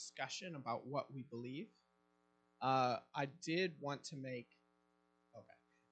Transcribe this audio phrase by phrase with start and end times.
[0.00, 1.66] discussion about what we believe.
[2.62, 4.48] Uh, I did want to make.
[5.34, 5.44] Okay.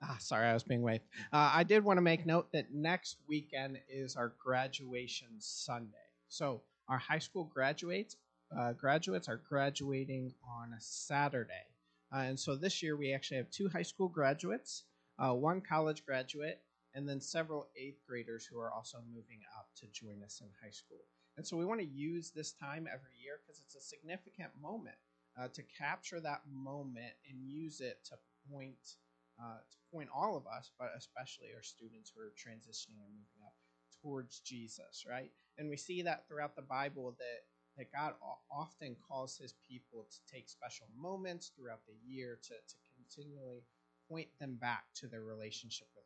[0.03, 1.05] Ah, sorry, I was being waved.
[1.33, 5.97] Uh, I did want to make note that next weekend is our graduation Sunday.
[6.29, 8.17] So our high school graduates
[8.57, 11.67] uh, graduates are graduating on a Saturday,
[12.15, 14.85] uh, and so this year we actually have two high school graduates,
[15.19, 16.63] uh, one college graduate,
[16.95, 20.71] and then several eighth graders who are also moving up to join us in high
[20.71, 21.05] school.
[21.39, 24.99] And so we want to use this time every year because it's a significant moment
[25.39, 28.17] uh, to capture that moment and use it to
[28.51, 28.99] point
[29.41, 33.47] uh, to point all of us, but especially our students who are transitioning and moving
[33.47, 33.55] up
[34.03, 35.31] towards Jesus, right?
[35.59, 38.15] And we see that throughout the Bible that that God
[38.51, 43.63] often calls His people to take special moments throughout the year to to continually
[44.11, 46.05] point them back to their relationship with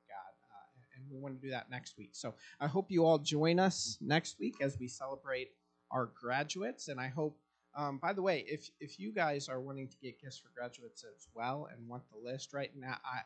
[1.12, 2.10] we want to do that next week.
[2.12, 5.50] So I hope you all join us next week as we celebrate
[5.90, 6.88] our graduates.
[6.88, 7.38] And I hope
[7.74, 11.04] um, by the way, if if you guys are wanting to get gifts for graduates
[11.04, 13.22] as well and want the list right now, I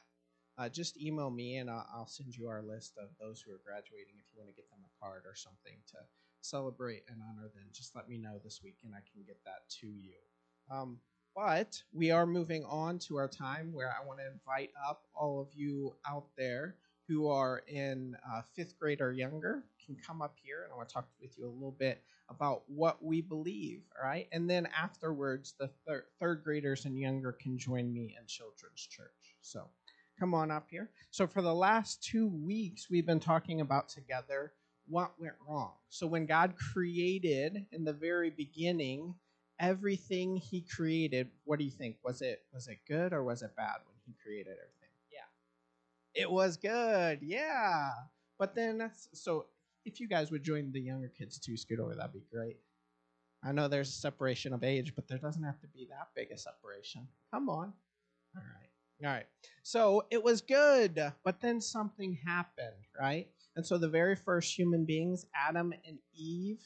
[0.59, 3.61] uh, just email me and I'll, I'll, send you our list of those who are
[3.65, 4.15] graduating.
[4.19, 5.99] If you want to get them a card or something to
[6.41, 9.69] celebrate and honor them, just let me know this week and I can get that
[9.81, 10.15] to you.
[10.71, 10.99] Um,
[11.35, 15.41] but we are moving on to our time where I want to invite up all
[15.41, 16.77] of you out there
[17.09, 20.89] who are in uh, fifth grade or younger can come up here and I want
[20.89, 24.27] to talk with you a little bit about what we believe, all right?
[24.33, 29.37] And then afterwards, the thir- third graders and younger can join me in children's church.
[29.41, 29.69] So
[30.19, 30.91] come on up here.
[31.11, 34.53] So for the last two weeks, we've been talking about together
[34.89, 35.73] what went wrong.
[35.89, 39.15] So when God created in the very beginning,
[39.59, 41.97] everything he created, what do you think?
[42.05, 44.76] Was it was it good or was it bad when he created everything?
[46.17, 47.91] It was good, yeah.
[48.39, 49.47] But then, so
[49.85, 52.57] if you guys would join the younger kids too, scoot over, that'd be great.
[53.45, 56.33] I know there's a separation of age, but there doesn't have to be that big
[56.33, 57.07] a separation.
[57.33, 57.73] Come on.
[58.35, 59.07] All right.
[59.07, 59.27] All right.
[59.63, 63.29] So it was good, but then something happened, right?
[63.55, 66.63] And so the very first human beings, Adam and Eve,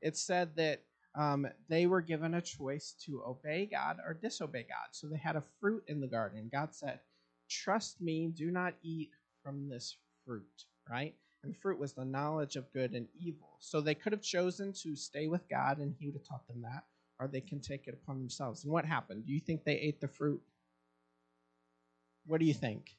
[0.00, 0.82] it said that
[1.14, 4.88] um, they were given a choice to obey God or disobey God.
[4.92, 6.50] So they had a fruit in the garden.
[6.52, 7.00] God said,
[7.48, 9.10] Trust me, do not eat
[9.42, 11.14] from this fruit, right?
[11.42, 13.56] And the fruit was the knowledge of good and evil.
[13.60, 16.62] So they could have chosen to stay with God and He would have taught them
[16.62, 16.84] that,
[17.20, 18.64] or they can take it upon themselves.
[18.64, 19.26] And what happened?
[19.26, 20.42] Do you think they ate the fruit?
[22.26, 22.96] What do you think?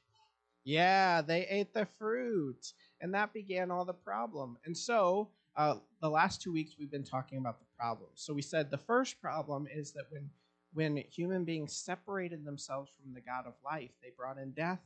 [0.64, 2.72] Yeah, they ate the fruit.
[3.00, 4.56] And that began all the problem.
[4.64, 8.10] And so, uh, the last two weeks we've been talking about the problem.
[8.14, 10.30] So we said the first problem is that when
[10.78, 14.78] when human beings separated themselves from the God of life, they brought in death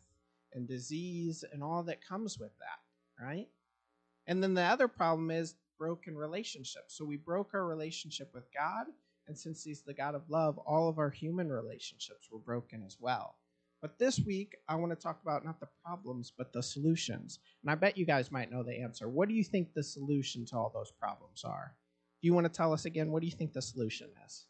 [0.55, 3.47] and disease and all that comes with that, right?
[4.27, 6.97] And then the other problem is broken relationships.
[6.97, 8.87] So we broke our relationship with God,
[9.29, 12.97] and since He's the God of love, all of our human relationships were broken as
[12.99, 13.37] well.
[13.83, 17.39] But this week, I want to talk about not the problems, but the solutions.
[17.63, 19.11] And I bet you guys might know the answer.
[19.11, 21.75] What do you think the solution to all those problems are?
[22.23, 23.13] Do you want to tell us again?
[23.13, 24.47] What do you think the solution is?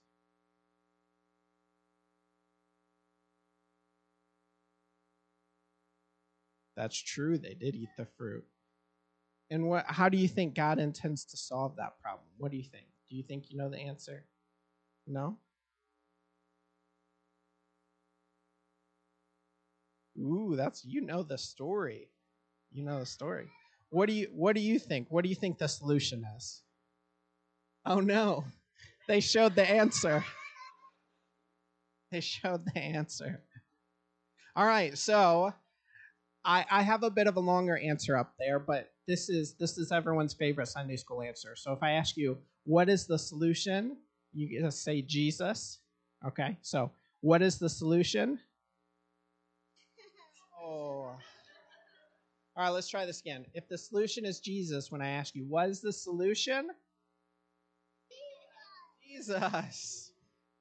[6.77, 7.39] That's true.
[7.39, 8.45] They did eat the fruit.
[9.51, 12.27] And what how do you think God intends to solve that problem?
[12.39, 12.87] What do you think?
[13.11, 14.25] Do you think you know the answer?
[15.07, 15.37] No?
[20.19, 22.09] Ooh, that's you know the story.
[22.71, 23.49] You know the story.
[23.91, 25.09] What do you what do you think?
[25.11, 26.63] What do you think the solution is?
[27.85, 28.45] Oh no.
[29.09, 30.25] They showed the answer.
[32.11, 33.41] They showed the answer.
[34.55, 35.55] All right, so
[36.45, 39.79] I, I have a bit of a longer answer up there, but this is this
[39.79, 41.55] is everyone's favorite Sunday school answer.
[41.57, 43.97] So if I ask you, what is the solution?
[44.33, 45.79] You just say Jesus.
[46.27, 48.39] Okay, so what is the solution?
[50.65, 51.17] Oh.
[52.55, 53.47] All right, let's try this again.
[53.53, 56.69] If the solution is Jesus, when I ask you, what is the solution?
[59.05, 60.13] Jesus.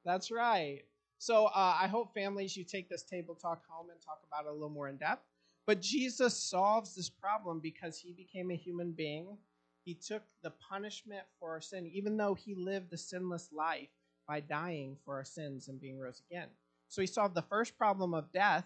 [0.03, 0.81] That's right.
[1.19, 4.49] So uh, I hope families, you take this table talk home and talk about it
[4.49, 5.23] a little more in depth.
[5.67, 9.37] But Jesus solves this problem because he became a human being.
[9.83, 13.89] He took the punishment for our sin, even though he lived a sinless life
[14.27, 16.47] by dying for our sins and being rose again.
[16.87, 18.65] So he solved the first problem of death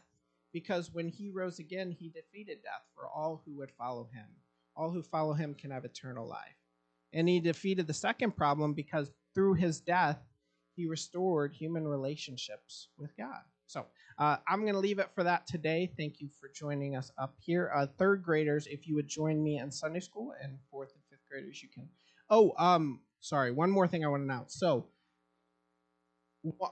[0.51, 4.25] because when he rose again, he defeated death for all who would follow him.
[4.75, 6.57] All who follow him can have eternal life.
[7.13, 10.19] And he defeated the second problem because through his death,
[10.75, 13.41] he restored human relationships with God.
[13.67, 13.85] So
[14.17, 15.91] uh, I'm going to leave it for that today.
[15.97, 17.71] Thank you for joining us up here.
[17.75, 21.27] Uh, third graders, if you would join me in Sunday school, and fourth and fifth
[21.29, 21.87] graders, you can.
[22.29, 23.51] Oh, um, sorry.
[23.51, 24.55] One more thing I want to announce.
[24.55, 24.87] So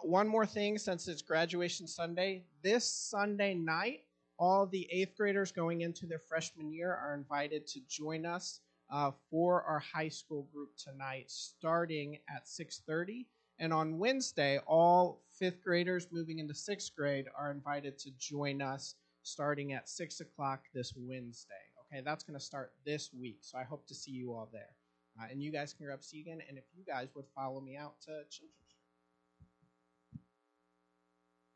[0.04, 2.44] one more thing since it's graduation Sunday.
[2.62, 4.01] This Sunday night,
[4.38, 8.60] all the eighth graders going into their freshman year are invited to join us
[8.92, 13.25] uh, for our high school group tonight, starting at 6:30.
[13.60, 18.96] And on Wednesday, all fifth graders moving into sixth grade are invited to join us
[19.24, 21.54] starting at six o'clock this Wednesday.
[21.92, 23.38] Okay, that's going to start this week.
[23.42, 24.76] So I hope to see you all there.
[25.20, 26.40] Uh, and you guys can grab Segan.
[26.48, 28.60] And if you guys would follow me out to children's.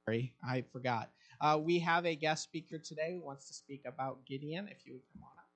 [0.06, 1.10] Sorry, I forgot.
[1.42, 4.70] Uh, we have a guest speaker today who wants to speak about Gideon.
[4.70, 5.47] If you would come on up.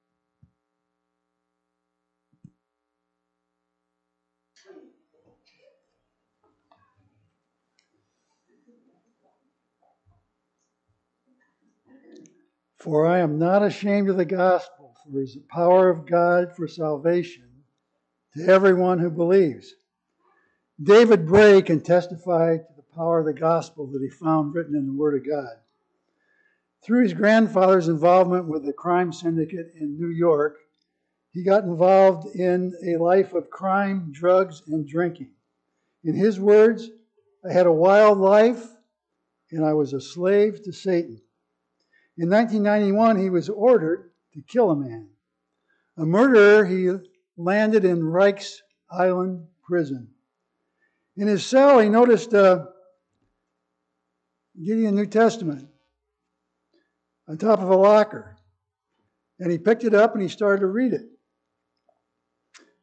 [12.82, 16.56] For I am not ashamed of the gospel, for it is the power of God
[16.56, 17.48] for salvation
[18.36, 19.76] to everyone who believes.
[20.82, 24.88] David Bray can testify to the power of the gospel that he found written in
[24.88, 25.58] the Word of God.
[26.84, 30.58] Through his grandfather's involvement with the crime syndicate in New York,
[31.34, 35.30] he got involved in a life of crime, drugs, and drinking.
[36.04, 36.90] In his words,
[37.48, 38.66] I had a wild life
[39.52, 41.22] and I was a slave to Satan.
[42.18, 45.10] In 1991, he was ordered to kill a man.
[45.98, 46.90] A murderer, he
[47.38, 48.58] landed in Rikers
[48.92, 50.10] Island prison.
[51.18, 52.68] In his cell, he noticed a
[54.64, 55.68] Gideon New Testament
[57.28, 58.38] on top of a locker.
[59.40, 61.08] And he picked it up and he started to read it.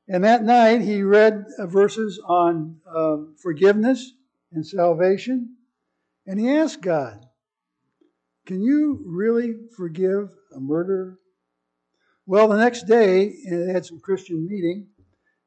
[0.08, 4.12] And that night, he read verses on um, forgiveness
[4.52, 5.56] and salvation.
[6.26, 7.27] And he asked God,
[8.48, 11.18] can you really forgive a murderer?
[12.24, 14.86] Well, the next day, they had some Christian meeting,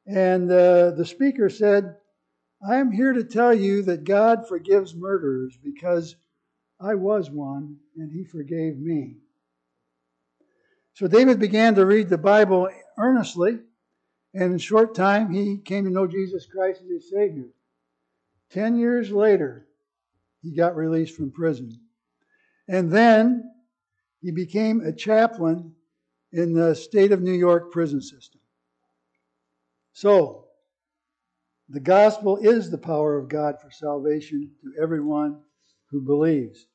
[0.06, 1.96] and uh, the speaker said,
[2.66, 6.14] I am here to tell you that God forgives murderers because
[6.80, 9.16] I was one and he forgave me.
[10.94, 13.58] So David began to read the Bible earnestly,
[14.32, 17.48] and in a short time he came to know Jesus Christ as his Savior.
[18.50, 19.66] Ten years later,
[20.40, 21.80] he got released from prison.
[22.72, 23.52] And then
[24.22, 25.74] he became a chaplain
[26.32, 28.40] in the state of New York prison system.
[29.92, 30.46] So,
[31.68, 35.40] the gospel is the power of God for salvation to everyone
[35.90, 36.66] who believes.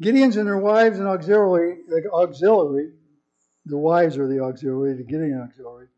[0.00, 1.78] Gideon's and their wives and auxiliary,
[2.12, 2.92] auxiliary,
[3.66, 5.88] the wives are the auxiliary, the Gideon auxiliary.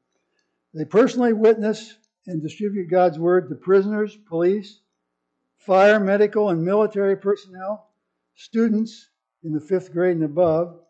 [0.73, 1.95] They personally witness
[2.27, 4.81] and distribute God's word to prisoners, police,
[5.59, 7.91] fire, medical, and military personnel
[8.35, 9.11] students
[9.43, 10.81] in the fifth grade and above,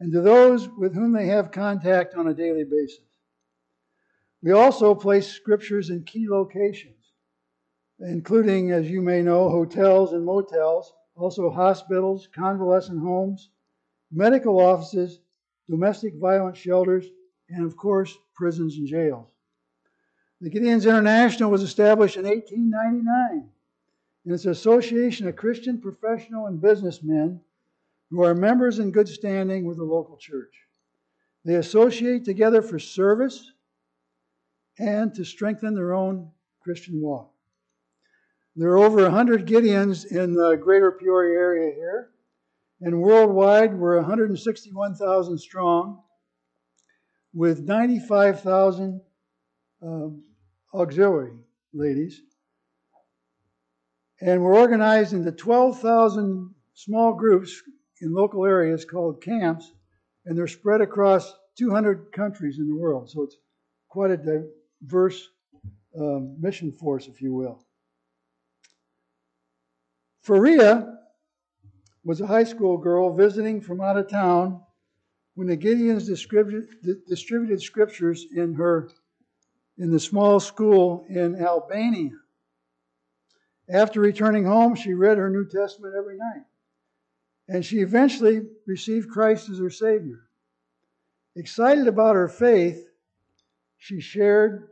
[0.00, 3.00] and to those with whom they have contact on a daily basis.
[4.42, 7.12] We also place scriptures in key locations,
[8.00, 13.50] including, as you may know, hotels and motels, also hospitals, convalescent homes,
[14.10, 15.20] medical offices,
[15.70, 17.06] domestic violence shelters,
[17.48, 19.28] and of course, prisons and jails.
[20.40, 23.48] The Gideons International was established in 1899
[24.24, 27.40] and it's an association of Christian professional and businessmen
[28.10, 30.54] who are members in good standing with the local church.
[31.44, 33.52] They associate together for service
[34.78, 36.30] and to strengthen their own
[36.62, 37.32] Christian walk.
[38.54, 42.10] There are over 100 Gideons in the greater Peoria area here,
[42.80, 46.02] and worldwide we're 161,000 strong
[47.32, 49.00] with 95,000
[49.82, 50.22] um,
[50.74, 51.38] auxiliary
[51.72, 52.20] ladies
[54.22, 57.60] and we're organized into 12,000 small groups
[58.00, 59.72] in local areas called camps,
[60.24, 63.10] and they're spread across 200 countries in the world.
[63.10, 63.36] So it's
[63.88, 64.44] quite a
[64.86, 65.28] diverse
[65.98, 67.66] um, mission force, if you will.
[70.22, 70.98] Faria
[72.04, 74.60] was a high school girl visiting from out of town
[75.34, 76.68] when the Gideons distributed,
[77.08, 78.88] distributed scriptures in her
[79.78, 82.10] in the small school in Albania.
[83.72, 86.44] After returning home, she read her New Testament every night.
[87.48, 90.28] And she eventually received Christ as her Savior.
[91.36, 92.86] Excited about her faith,
[93.78, 94.68] she shared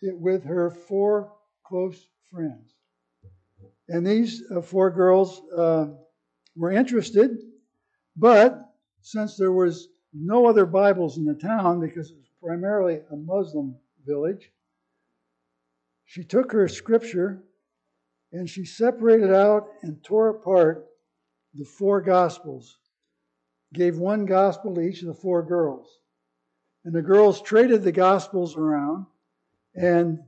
[0.00, 1.32] it with her four
[1.64, 2.72] close friends.
[3.88, 5.88] And these uh, four girls uh,
[6.56, 7.38] were interested,
[8.16, 13.16] but since there was no other Bibles in the town because it was primarily a
[13.16, 14.50] Muslim village,
[16.06, 17.42] she took her scripture
[18.32, 20.86] and she separated out and tore apart
[21.54, 22.78] the four gospels,
[23.72, 25.98] gave one gospel to each of the four girls.
[26.84, 29.06] And the girls traded the gospels around,
[29.74, 30.18] and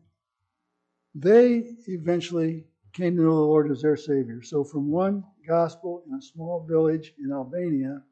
[1.15, 4.43] they eventually came to know the Lord as their Savior.
[4.43, 8.03] So, from one gospel in a small village in Albania,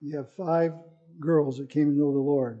[0.00, 0.72] you have five
[1.20, 2.60] girls that came to know the Lord.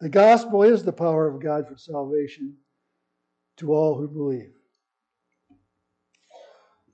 [0.00, 2.56] The gospel is the power of God for salvation
[3.56, 4.52] to all who believe.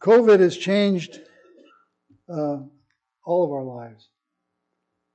[0.00, 1.21] COVID has changed
[2.29, 2.59] uh,
[3.25, 4.09] all of our lives,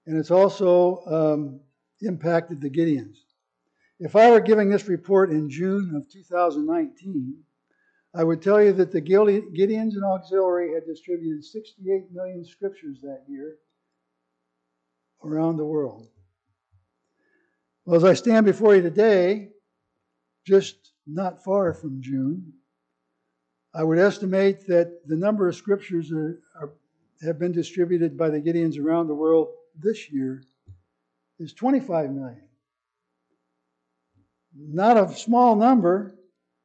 [0.06, 1.60] and it's also um,
[2.02, 3.18] impacted the Gideons.
[4.00, 7.36] If I were giving this report in June of 2019,
[8.14, 13.24] I would tell you that the Gideons and Auxiliary had distributed 68 million scriptures that
[13.28, 13.56] year
[15.24, 16.08] around the world.
[17.86, 19.50] Well, as I stand before you today,
[20.46, 22.54] just not far from June,
[23.74, 26.74] I would estimate that the number of scriptures are, are,
[27.22, 30.44] have been distributed by the Gideons around the world this year
[31.40, 32.42] is 25 million.
[34.58, 36.16] Not a small number,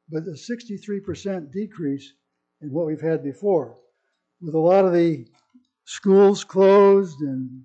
[0.09, 2.13] but a 63% decrease
[2.61, 3.77] in what we've had before.
[4.41, 5.27] With a lot of the
[5.85, 7.63] schools closed and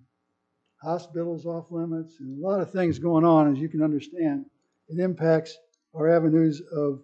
[0.81, 4.45] hospitals off limits, and a lot of things going on, as you can understand,
[4.87, 5.57] it impacts
[5.95, 7.01] our avenues of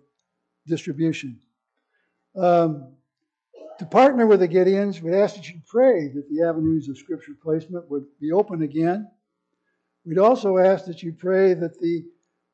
[0.67, 1.39] distribution.
[2.35, 2.93] Um,
[3.79, 7.33] to partner with the Gideons, we'd ask that you pray that the avenues of scripture
[7.41, 9.09] placement would be open again.
[10.05, 12.05] We'd also ask that you pray that the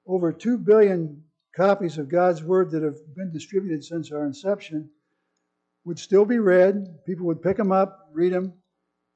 [0.06, 1.24] over 2 billion
[1.56, 4.89] copies of God's Word that have been distributed since our inception
[5.86, 7.00] would still be read.
[7.06, 8.53] People would pick them up, read them,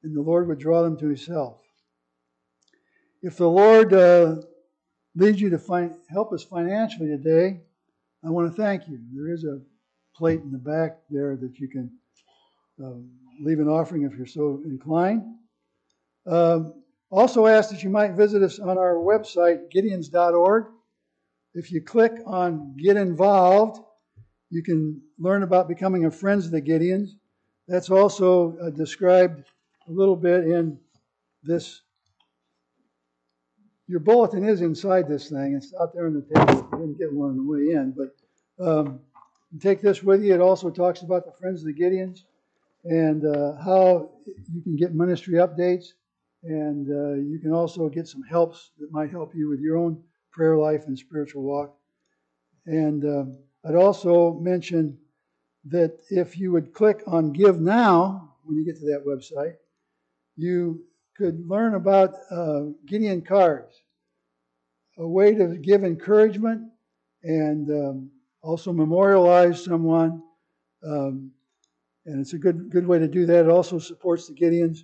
[0.02, 1.60] and the Lord would draw them to Himself.
[3.22, 4.36] If the Lord uh,
[5.14, 7.60] leads you to find, help us financially today,
[8.24, 9.00] I want to thank you.
[9.12, 9.60] There is a
[10.16, 11.90] plate in the back there that you can
[12.82, 12.92] uh,
[13.40, 15.22] leave an offering if you're so inclined.
[16.26, 16.74] Um,
[17.10, 20.66] also, ask that you might visit us on our website, gideons.org.
[21.54, 23.80] If you click on Get Involved,
[24.48, 27.10] you can learn about becoming a Friends of the Gideons.
[27.68, 29.44] That's also uh, described
[29.88, 30.78] a little bit in
[31.42, 31.82] this
[33.88, 35.54] your bulletin is inside this thing.
[35.54, 36.68] It's out there on the table.
[36.72, 39.00] You didn't get one on the way in, but um,
[39.60, 40.34] take this with you.
[40.34, 42.24] It also talks about the Friends of the Gideons
[42.84, 44.10] and uh, how
[44.52, 45.92] you can get ministry updates,
[46.42, 50.02] and uh, you can also get some helps that might help you with your own
[50.32, 51.76] prayer life and spiritual walk.
[52.66, 53.24] And uh,
[53.68, 54.98] I'd also mention
[55.66, 59.54] that if you would click on Give Now when you get to that website,
[60.36, 60.84] you
[61.16, 63.82] could learn about uh, Gideon cards,
[64.98, 66.70] a way to give encouragement
[67.22, 68.10] and um,
[68.42, 70.22] also memorialize someone.
[70.84, 71.30] Um,
[72.06, 73.44] and it's a good good way to do that.
[73.44, 74.80] It also supports the Gideons,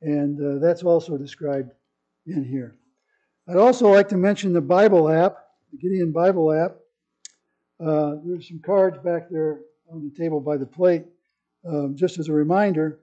[0.00, 1.72] and uh, that's also described
[2.26, 2.76] in here.
[3.48, 5.36] I'd also like to mention the Bible app,
[5.70, 6.76] the Gideon Bible app.
[7.84, 9.60] Uh, there's some cards back there
[9.92, 11.04] on the table by the plate,
[11.68, 13.00] um, just as a reminder.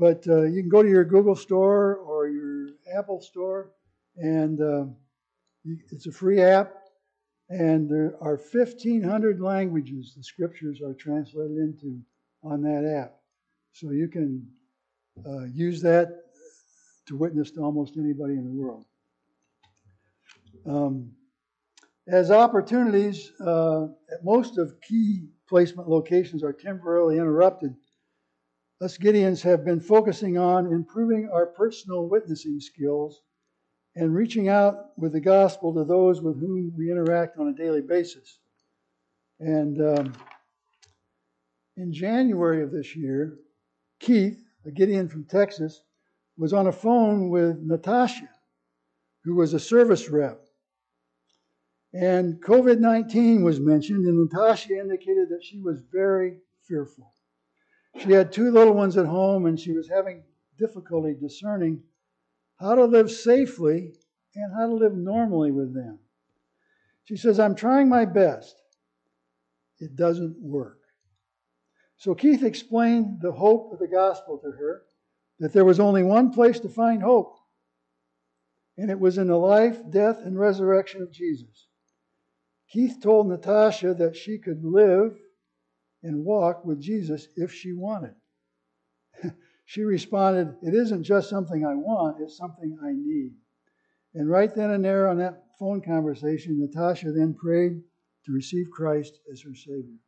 [0.00, 3.72] But uh, you can go to your Google store or your Apple store,
[4.16, 4.84] and uh,
[5.92, 6.72] it's a free app.
[7.50, 12.00] And there are 1,500 languages the scriptures are translated into
[12.42, 13.16] on that app.
[13.72, 14.46] So you can
[15.26, 16.08] uh, use that
[17.06, 18.86] to witness to almost anybody in the world.
[20.66, 21.12] Um,
[22.08, 27.74] as opportunities uh, at most of key placement locations are temporarily interrupted,
[28.80, 33.20] us Gideons have been focusing on improving our personal witnessing skills
[33.94, 37.82] and reaching out with the gospel to those with whom we interact on a daily
[37.82, 38.38] basis.
[39.38, 40.12] And um,
[41.76, 43.36] in January of this year,
[43.98, 45.82] Keith, a Gideon from Texas,
[46.38, 48.28] was on a phone with Natasha,
[49.24, 50.40] who was a service rep.
[51.92, 57.12] And COVID 19 was mentioned, and Natasha indicated that she was very fearful.
[57.98, 60.22] She had two little ones at home, and she was having
[60.58, 61.82] difficulty discerning
[62.56, 63.94] how to live safely
[64.34, 65.98] and how to live normally with them.
[67.04, 68.54] She says, I'm trying my best.
[69.80, 70.78] It doesn't work.
[71.96, 74.82] So Keith explained the hope of the gospel to her
[75.38, 77.36] that there was only one place to find hope,
[78.76, 81.66] and it was in the life, death, and resurrection of Jesus.
[82.70, 85.18] Keith told Natasha that she could live
[86.02, 88.14] and walk with Jesus if she wanted.
[89.64, 93.32] she responded, It isn't just something I want, it's something I need.
[94.14, 97.80] And right then and there on that phone conversation, Natasha then prayed
[98.24, 99.98] to receive Christ as her Savior.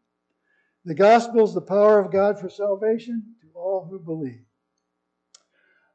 [0.85, 4.45] The gospel is the power of God for salvation to all who believe.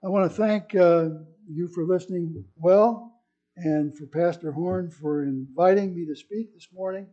[0.03, 1.09] I want to thank uh,
[1.49, 3.13] you for listening well
[3.57, 7.07] and for Pastor Horn for inviting me to speak this morning.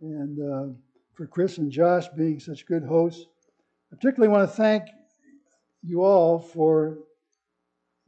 [0.00, 0.74] and uh,
[1.20, 3.26] for Chris and Josh being such good hosts.
[3.92, 4.84] I particularly want to thank
[5.82, 6.96] you all for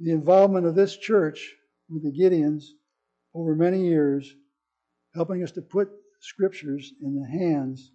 [0.00, 1.52] the involvement of this church
[1.90, 2.69] with the Gideons
[3.35, 4.35] over many years,
[5.14, 5.90] helping us to put
[6.21, 7.92] scriptures in the hands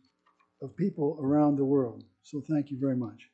[0.62, 2.04] of people around the world.
[2.22, 3.28] So thank you very much.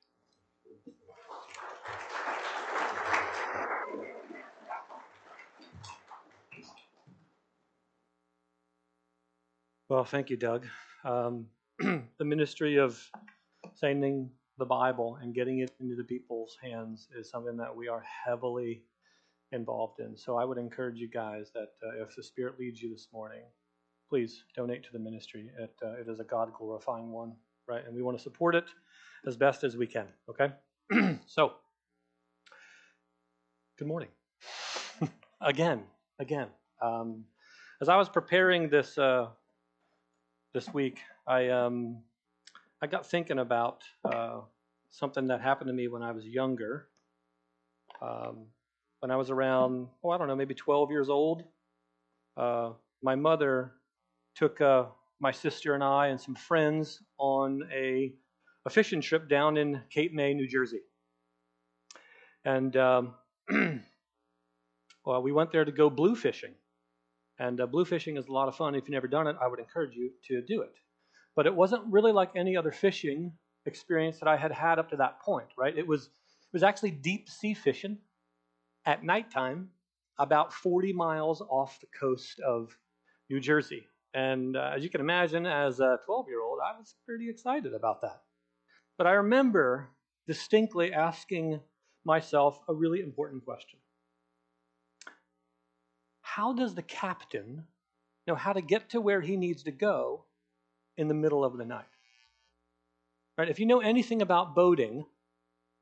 [9.90, 10.66] Well, thank you, Doug.
[11.04, 11.48] Um,
[11.80, 13.00] the ministry of
[13.74, 18.04] sending the Bible and getting it into the people's hands is something that we are
[18.26, 18.84] heavily
[19.52, 20.16] involved in.
[20.18, 23.44] So I would encourage you guys that uh, if the Spirit leads you this morning,
[24.10, 25.50] please donate to the ministry.
[25.60, 27.34] It, uh, it is a God glorifying one,
[27.68, 27.84] right?
[27.86, 28.66] And we want to support it
[29.26, 30.52] as best as we can, okay?
[31.26, 31.54] so,
[33.80, 34.10] good morning.
[35.42, 35.82] again,
[36.20, 36.48] again.
[36.82, 37.24] Um,
[37.82, 39.28] as I was preparing this uh,
[40.54, 42.04] this week, I um,
[42.82, 44.42] I got thinking about uh,
[44.90, 46.88] something that happened to me when I was younger.
[48.02, 48.48] Um,
[49.00, 51.44] when I was around, oh, I don't know, maybe 12 years old,
[52.36, 53.74] uh, my mother
[54.36, 54.86] took uh,
[55.20, 58.14] my sister and I and some friends on a,
[58.66, 60.82] a fishing trip down in Cape May, New Jersey.
[62.44, 63.14] And um,
[65.06, 66.54] well, we went there to go blue fishing.
[67.40, 68.76] And uh, blue fishing is a lot of fun.
[68.76, 70.74] If you've never done it, I would encourage you to do it
[71.36, 73.34] but it wasn't really like any other fishing
[73.66, 75.78] experience that I had had up to that point, right?
[75.78, 77.98] It was it was actually deep sea fishing
[78.86, 79.70] at nighttime
[80.20, 82.78] about 40 miles off the coast of
[83.30, 83.88] New Jersey.
[84.14, 87.74] And uh, as you can imagine, as a 12 year old, I was pretty excited
[87.74, 88.22] about that.
[88.98, 89.90] But I remember
[90.28, 91.60] distinctly asking
[92.06, 93.80] myself a really important question
[96.22, 97.66] How does the captain
[98.28, 100.26] know how to get to where he needs to go
[100.98, 101.86] in the middle of the night.
[103.38, 103.50] Right?
[103.50, 105.06] If you know anything about boating,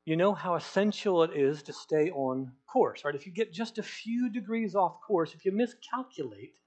[0.04, 3.14] you know how essential it is to stay on course, right?
[3.14, 6.58] If you get just a few degrees off course, if you miscalculate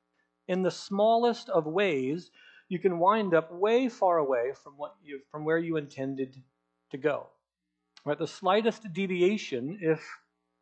[0.48, 2.32] in the smallest of ways,
[2.70, 6.42] you can wind up way far away from what you from where you intended
[6.92, 7.28] to go.
[8.06, 8.18] Right?
[8.18, 10.02] The slightest deviation, if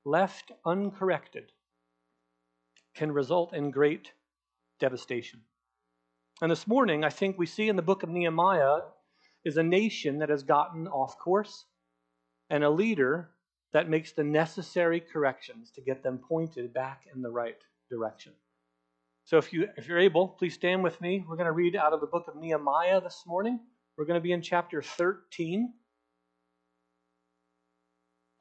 [0.06, 1.52] left uncorrected,
[2.96, 4.12] can result in great
[4.80, 5.42] devastation.
[6.42, 8.80] And this morning, I think we see in the book of Nehemiah
[9.46, 11.66] is a nation that has gotten off course
[12.50, 13.30] and a leader
[13.72, 17.58] that makes the necessary corrections to get them pointed back in the right
[17.90, 18.34] direction.
[19.26, 21.24] So if you if you're able, please stand with me.
[21.28, 23.60] We're going to read out of the book of Nehemiah this morning.
[23.98, 25.72] We're going to be in chapter 13.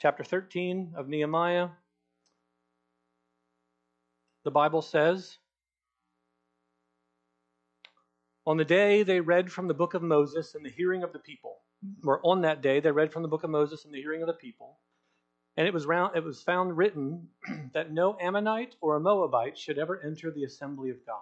[0.01, 1.69] Chapter 13 of Nehemiah.
[4.45, 5.39] The Bible says,
[8.47, 11.19] on the day they read from the book of Moses in the hearing of the
[11.19, 11.59] people,
[12.05, 14.27] or on that day they read from the book of Moses in the hearing of
[14.27, 14.79] the people,
[15.57, 17.29] and it was, round, it was found written
[17.75, 21.19] that no Ammonite or a Moabite should ever enter the assembly of God.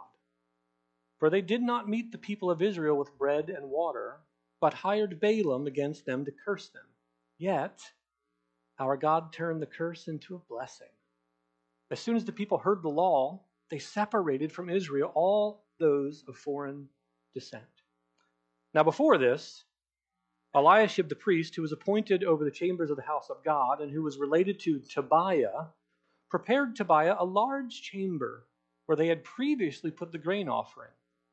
[1.18, 4.20] For they did not meet the people of Israel with bread and water,
[4.60, 6.86] but hired Balaam against them to curse them.
[7.38, 7.80] Yet
[8.78, 10.88] our God turned the curse into a blessing.
[11.90, 16.36] As soon as the people heard the law, they separated from Israel all those of
[16.36, 16.88] foreign
[17.34, 17.64] descent.
[18.74, 19.64] Now, before this,
[20.54, 23.90] Eliashib the priest, who was appointed over the chambers of the house of God and
[23.90, 25.68] who was related to Tobiah,
[26.28, 28.46] prepared Tobiah a large chamber
[28.86, 30.90] where they had previously put the grain offering,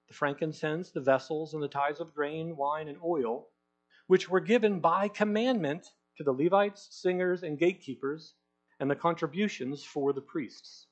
[0.07, 3.47] the frankincense, the vessels, and the tithes of grain, wine, and oil,
[4.05, 8.35] which were given by commandment to the Levites, singers, and gatekeepers,
[8.79, 10.87] and the contributions for the priests.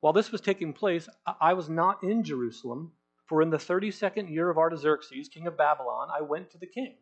[0.00, 1.08] While this was taking place,
[1.40, 2.92] I was not in Jerusalem
[3.26, 6.94] for in the 32nd year of Artaxerxes, king of Babylon, I went to the king.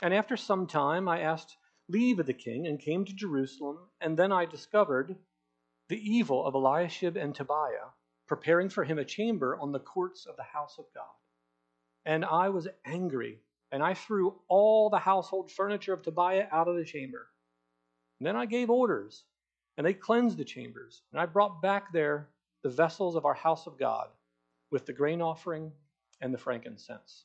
[0.00, 1.56] And after some time, I asked
[1.88, 3.78] leave of the king and came to Jerusalem.
[4.00, 5.16] And then I discovered
[5.88, 7.90] the evil of Eliashib and Tobiah,
[8.26, 11.04] preparing for him a chamber on the courts of the house of God.
[12.04, 16.76] And I was angry, and I threw all the household furniture of Tobiah out of
[16.76, 17.28] the chamber.
[18.18, 19.24] And then I gave orders,
[19.76, 21.02] and they cleansed the chambers.
[21.12, 22.28] And I brought back there
[22.62, 24.08] the vessels of our house of God
[24.72, 25.70] with the grain offering
[26.20, 27.24] and the frankincense.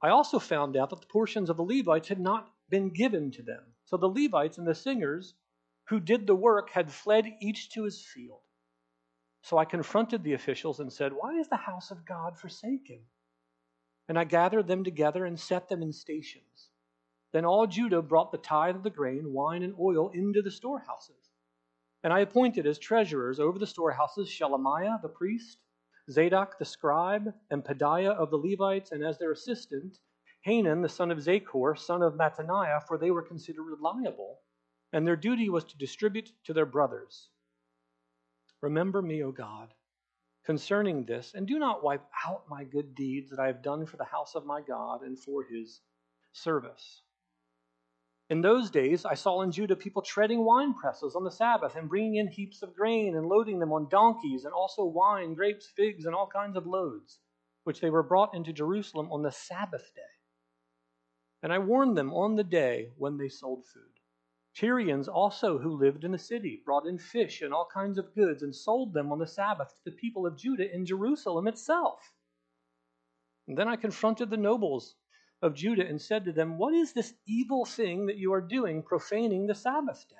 [0.00, 3.42] I also found out that the portions of the Levites had not been given to
[3.42, 3.62] them.
[3.84, 5.34] So the Levites and the singers
[5.88, 8.40] who did the work had fled each to his field.
[9.42, 13.00] So I confronted the officials and said, Why is the house of God forsaken?
[14.08, 16.70] And I gathered them together and set them in stations.
[17.32, 21.30] Then all Judah brought the tithe of the grain, wine, and oil into the storehouses.
[22.02, 25.58] And I appointed as treasurers over the storehouses Shelemiah the priest,
[26.10, 29.98] Zadok the scribe, and Pedaiah of the Levites, and as their assistant,
[30.42, 34.38] Hanan the son of Zaccur, son of Mattaniah, for they were considered reliable,
[34.92, 37.30] and their duty was to distribute to their brothers.
[38.62, 39.74] Remember me, O God,
[40.44, 43.96] concerning this, and do not wipe out my good deeds that I have done for
[43.96, 45.80] the house of my God and for his
[46.32, 47.02] service.
[48.28, 51.88] In those days, I saw in Judah people treading wine presses on the Sabbath and
[51.88, 56.06] bringing in heaps of grain and loading them on donkeys, and also wine, grapes, figs,
[56.06, 57.20] and all kinds of loads,
[57.62, 60.02] which they were brought into Jerusalem on the Sabbath day.
[61.40, 64.00] And I warned them on the day when they sold food.
[64.56, 68.42] Tyrians also who lived in the city brought in fish and all kinds of goods
[68.42, 72.12] and sold them on the Sabbath to the people of Judah in Jerusalem itself.
[73.46, 74.96] And then I confronted the nobles
[75.42, 78.82] of Judah and said to them, What is this evil thing that you are doing,
[78.82, 80.16] profaning the Sabbath day?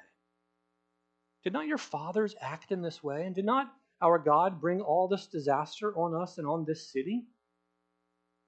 [1.44, 3.24] Did not your fathers act in this way?
[3.24, 7.24] And did not our God bring all this disaster on us and on this city?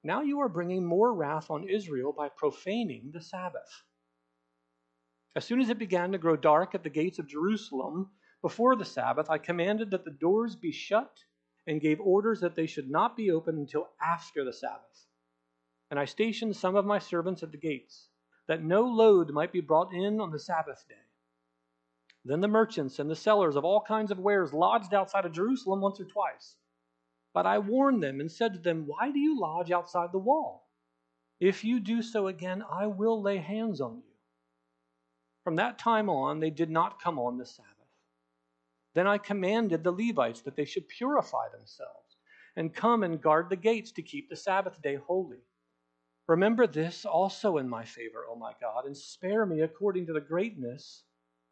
[0.04, 3.84] Now you are bringing more wrath on Israel by profaning the Sabbath.
[5.34, 8.10] As soon as it began to grow dark at the gates of Jerusalem
[8.42, 11.10] before the Sabbath, I commanded that the doors be shut
[11.66, 15.07] and gave orders that they should not be opened until after the Sabbath.
[15.90, 18.08] And I stationed some of my servants at the gates,
[18.46, 20.94] that no load might be brought in on the Sabbath day.
[22.24, 25.80] Then the merchants and the sellers of all kinds of wares lodged outside of Jerusalem
[25.80, 26.56] once or twice.
[27.32, 30.68] But I warned them and said to them, Why do you lodge outside the wall?
[31.40, 34.14] If you do so again, I will lay hands on you.
[35.44, 37.72] From that time on, they did not come on the Sabbath.
[38.94, 42.16] Then I commanded the Levites that they should purify themselves
[42.56, 45.38] and come and guard the gates to keep the Sabbath day holy.
[46.28, 50.20] Remember this also in my favor, O my God, and spare me according to the
[50.20, 51.02] greatness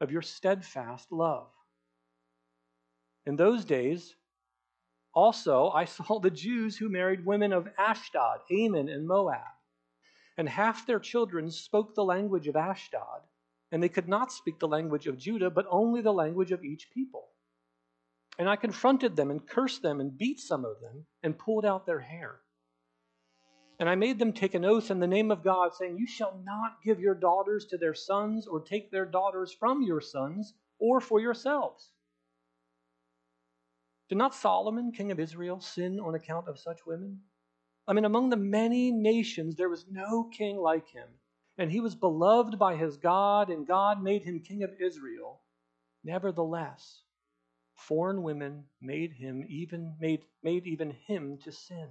[0.03, 1.49] of your steadfast love.
[3.25, 4.15] In those days,
[5.15, 9.41] also, I saw the Jews who married women of Ashdod, Ammon, and Moab.
[10.37, 13.23] And half their children spoke the language of Ashdod,
[13.73, 16.91] and they could not speak the language of Judah, but only the language of each
[16.93, 17.29] people.
[18.39, 21.87] And I confronted them and cursed them and beat some of them and pulled out
[21.87, 22.41] their hair.
[23.79, 26.41] And I made them take an oath in the name of God, saying, You shall
[26.45, 31.01] not give your daughters to their sons, or take their daughters from your sons, or
[31.01, 31.91] for yourselves.
[34.09, 37.21] Did not Solomon, king of Israel, sin on account of such women?
[37.87, 41.09] I mean, among the many nations, there was no king like him.
[41.59, 45.41] And he was beloved by his God, and God made him king of Israel.
[46.05, 47.03] Nevertheless,
[47.75, 51.89] foreign women made him even made, made even him to sin.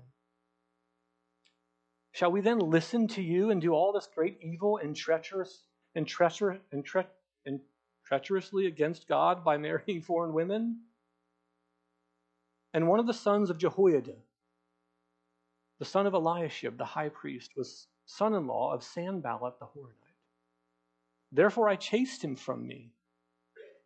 [2.15, 6.07] Shall we then listen to you and do all this great evil and treacherous and
[6.07, 7.07] treacherous and, tre-
[7.45, 7.59] and
[8.05, 10.79] treacherously against God by marrying foreign women?
[12.73, 14.15] And one of the sons of Jehoiada,
[15.79, 20.15] the son of Eliashib, the high priest, was son-in-law of Sanballat the Horonite.
[21.33, 22.93] Therefore I chased him from me.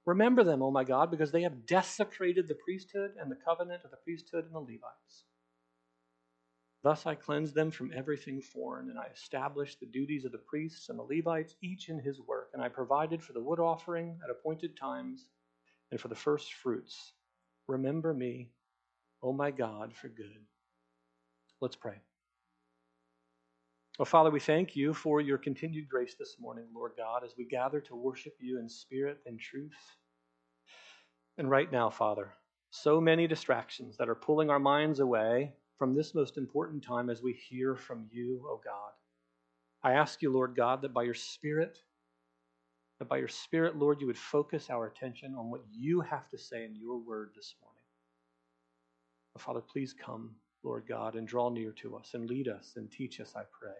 [0.06, 3.90] Remember them, O my God, because they have desecrated the priesthood and the covenant of
[3.90, 5.24] the priesthood and the Levites.
[6.82, 10.88] Thus I cleansed them from everything foreign, and I established the duties of the priests
[10.90, 12.52] and the Levites, each in his work.
[12.54, 15.28] And I provided for the wood offering at appointed times
[15.92, 17.14] and for the first fruits.
[17.68, 18.52] Remember me,
[19.22, 20.46] O my God, for good.
[21.60, 21.96] Let's pray.
[23.98, 27.44] Well, Father, we thank you for your continued grace this morning, Lord God, as we
[27.44, 29.76] gather to worship you in spirit and truth.
[31.38, 32.34] And right now, Father,
[32.72, 37.24] so many distractions that are pulling our minds away from this most important time as
[37.24, 38.92] we hear from you, O God.
[39.82, 41.80] I ask you, Lord God, that by your Spirit,
[43.00, 46.38] that by your Spirit, Lord, you would focus our attention on what you have to
[46.38, 47.80] say in your word this morning.
[49.38, 53.22] Father, please come, Lord God, and draw near to us and lead us and teach
[53.22, 53.72] us, I pray.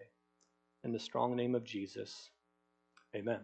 [0.84, 2.30] In the strong name of Jesus,
[3.14, 3.40] amen.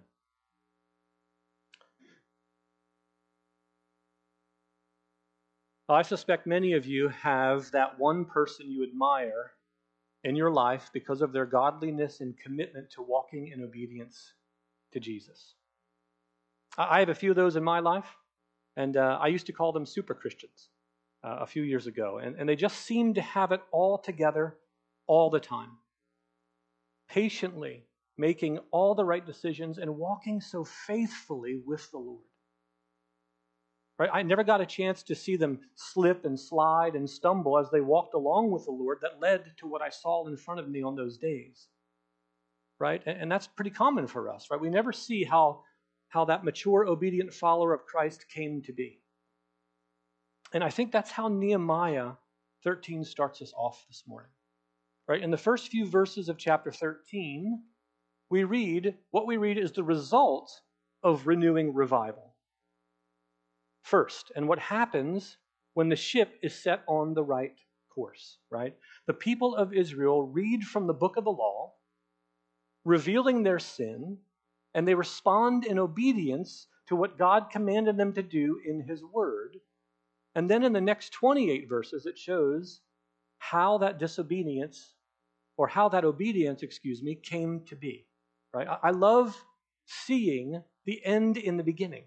[5.88, 9.53] I suspect many of you have that one person you admire
[10.25, 14.33] in your life because of their godliness and commitment to walking in obedience
[14.92, 15.55] to Jesus.
[16.77, 18.16] I have a few of those in my life,
[18.77, 20.70] and uh, I used to call them super Christians
[21.22, 24.57] uh, a few years ago, and, and they just seem to have it all together
[25.07, 25.70] all the time.
[27.09, 27.85] Patiently
[28.18, 32.25] making all the right decisions and walking so faithfully with the Lord.
[33.99, 34.11] Right?
[34.13, 37.81] I never got a chance to see them slip and slide and stumble as they
[37.81, 40.83] walked along with the Lord that led to what I saw in front of me
[40.83, 41.69] on those days.
[42.79, 43.03] Right?
[43.07, 44.61] And, and that's pretty common for us, right?
[44.61, 45.63] We never see how,
[46.09, 49.01] how that mature, obedient follower of Christ came to be.
[50.53, 52.13] And I think that's how Nehemiah
[52.65, 54.31] 13 starts us off this morning.
[55.09, 55.23] Right?
[55.23, 57.63] In the first few verses of chapter 13,
[58.29, 60.53] we read what we read is the result
[61.03, 62.36] of renewing revival.
[63.87, 65.37] First, and what happens
[65.75, 67.55] when the ship is set on the right
[67.94, 68.75] course, right?
[69.07, 71.72] The people of Israel read from the book of the law,
[72.85, 74.18] revealing their sin,
[74.75, 79.59] and they respond in obedience to what God commanded them to do in His Word.
[80.35, 82.81] And then in the next 28 verses, it shows
[83.38, 84.94] how that disobedience,
[85.57, 88.05] or how that obedience, excuse me, came to be.
[88.53, 88.66] Right?
[88.83, 89.40] I love
[89.85, 92.07] seeing the end in the beginning.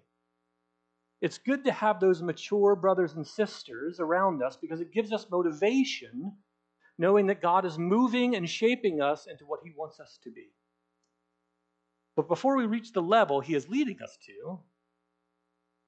[1.22, 5.28] It's good to have those mature brothers and sisters around us because it gives us
[5.30, 6.34] motivation
[6.98, 10.50] knowing that God is moving and shaping us into what He wants us to be.
[12.16, 14.60] But before we reach the level He is leading us to,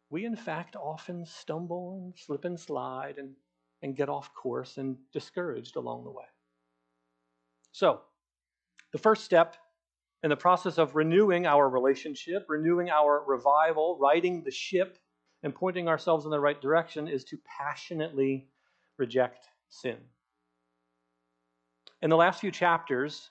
[0.09, 3.33] we in fact often stumble and slip and slide and,
[3.81, 6.25] and get off course and discouraged along the way.
[7.73, 8.01] So,
[8.91, 9.55] the first step
[10.23, 14.97] in the process of renewing our relationship, renewing our revival, righting the ship,
[15.43, 18.47] and pointing ourselves in the right direction is to passionately
[18.97, 19.97] reject sin.
[22.01, 23.29] In the last few chapters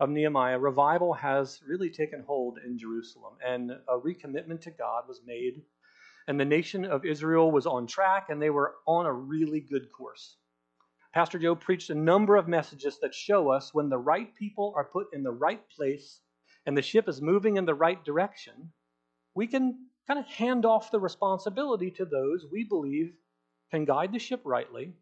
[0.00, 5.20] of Nehemiah, revival has really taken hold in Jerusalem, and a recommitment to God was
[5.26, 5.62] made,
[6.28, 9.90] and the nation of Israel was on track, and they were on a really good
[9.92, 10.36] course.
[11.14, 14.84] Pastor Joe preached a number of messages that show us when the right people are
[14.84, 16.20] put in the right place
[16.66, 18.70] and the ship is moving in the right direction,
[19.34, 23.12] we can kind of hand off the responsibility to those we believe
[23.70, 24.92] can guide the ship rightly,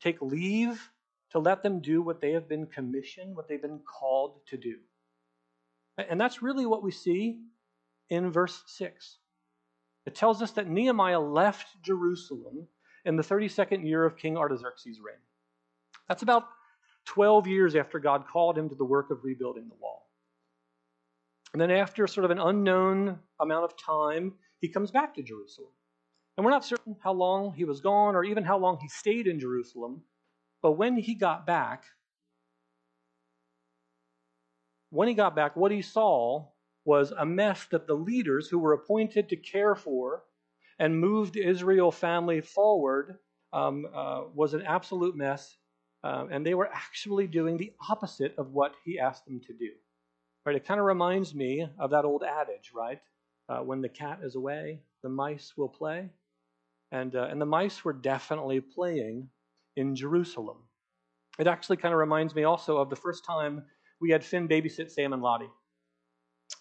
[0.00, 0.90] take leave
[1.30, 4.76] to let them do what they have been commissioned, what they've been called to do.
[5.96, 7.38] And that's really what we see
[8.10, 9.18] in verse 6.
[10.04, 12.66] It tells us that Nehemiah left Jerusalem
[13.04, 15.14] in the 32nd year of King Artaxerxes' reign.
[16.08, 16.44] That's about
[17.06, 20.01] 12 years after God called him to the work of rebuilding the wall.
[21.52, 25.70] And then, after sort of an unknown amount of time, he comes back to Jerusalem.
[26.36, 29.26] And we're not certain how long he was gone or even how long he stayed
[29.26, 30.02] in Jerusalem.
[30.62, 31.84] But when he got back,
[34.90, 36.46] when he got back, what he saw
[36.84, 40.24] was a mess that the leaders who were appointed to care for
[40.78, 43.18] and move the Israel family forward
[43.52, 45.56] um, uh, was an absolute mess.
[46.02, 49.70] Uh, and they were actually doing the opposite of what he asked them to do.
[50.44, 50.56] Right?
[50.56, 53.00] It kind of reminds me of that old adage, right?
[53.48, 56.08] Uh, when the cat is away, the mice will play.
[56.90, 59.28] And, uh, and the mice were definitely playing
[59.76, 60.58] in Jerusalem.
[61.38, 63.64] It actually kind of reminds me also of the first time
[64.00, 65.50] we had Finn babysit Sam and Lottie.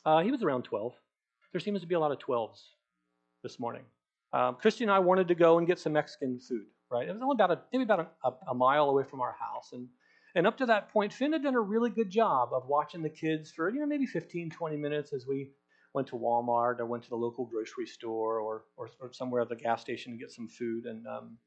[0.06, 0.94] Uh, he was around 12.
[1.52, 2.60] There seems to be a lot of 12s
[3.44, 3.84] this morning.
[4.32, 7.08] Um, Christy and I wanted to go and get some Mexican food, right?
[7.08, 9.72] It was only about a, maybe about a, a mile away from our house.
[9.74, 9.88] And
[10.36, 13.10] and up to that point, Finn had done a really good job of watching the
[13.10, 15.52] kids for, you know, maybe 15, 20 minutes as we
[15.94, 19.50] went to Walmart or went to the local grocery store or, or, or somewhere at
[19.50, 20.86] the gas station to get some food.
[20.86, 21.38] And, um,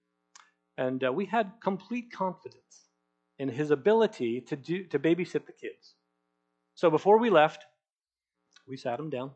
[0.76, 2.88] and uh, we had complete confidence
[3.38, 5.94] in his ability to, do, to babysit the kids.
[6.74, 7.64] So before we left,
[8.68, 9.30] we sat him down,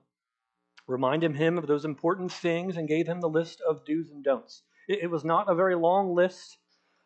[0.87, 4.63] reminded him of those important things, and gave him the list of do's and don'ts.
[4.89, 6.59] It, it was not a very long list.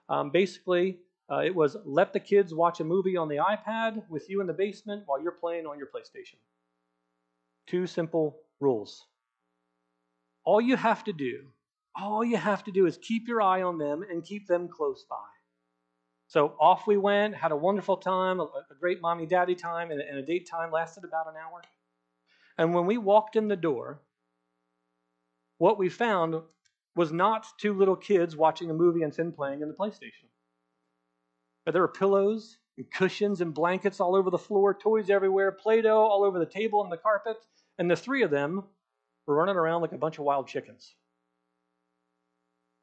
[0.09, 0.99] Um, basically,
[1.33, 4.47] uh, it was let the kids watch a movie on the iPad with you in
[4.47, 6.37] the basement while you're playing on your PlayStation.
[7.67, 9.07] Two simple rules.
[10.45, 11.47] All you have to do,
[11.97, 15.07] all you have to do is keep your eye on them and keep them close
[15.09, 15.17] by.
[16.27, 20.01] So off we went, had a wonderful time, a, a great mommy daddy time, and,
[20.01, 21.63] and a date time lasted about an hour.
[22.59, 24.03] And when we walked in the door,
[25.59, 26.43] what we found
[26.95, 30.32] was not two little kids watching a movie and Finn playing in the PlayStation.
[31.65, 35.83] But there were pillows and cushions and blankets all over the floor, toys everywhere, Play
[35.83, 37.37] Doh all over the table and the carpet,
[37.79, 38.65] and the three of them
[39.27, 40.95] were running around like a bunch of wild chickens.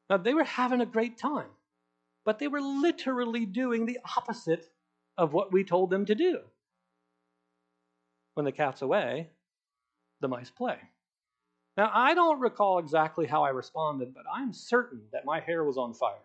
[0.08, 1.50] Now, they were having a great time,
[2.24, 4.68] but they were literally doing the opposite
[5.16, 6.40] of what we told them to do.
[8.34, 9.30] When the cat's away,
[10.20, 10.78] the mice play.
[11.76, 15.76] Now, I don't recall exactly how I responded, but I'm certain that my hair was
[15.76, 16.16] on fire.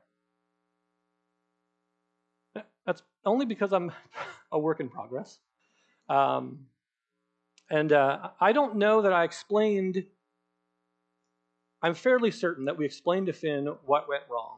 [2.86, 3.92] That's only because I'm
[4.52, 5.40] a work in progress.
[6.10, 6.68] Um,
[7.70, 10.06] and uh, I don't know that I explained,
[11.82, 14.58] I'm fairly certain that we explained to Finn what went wrong.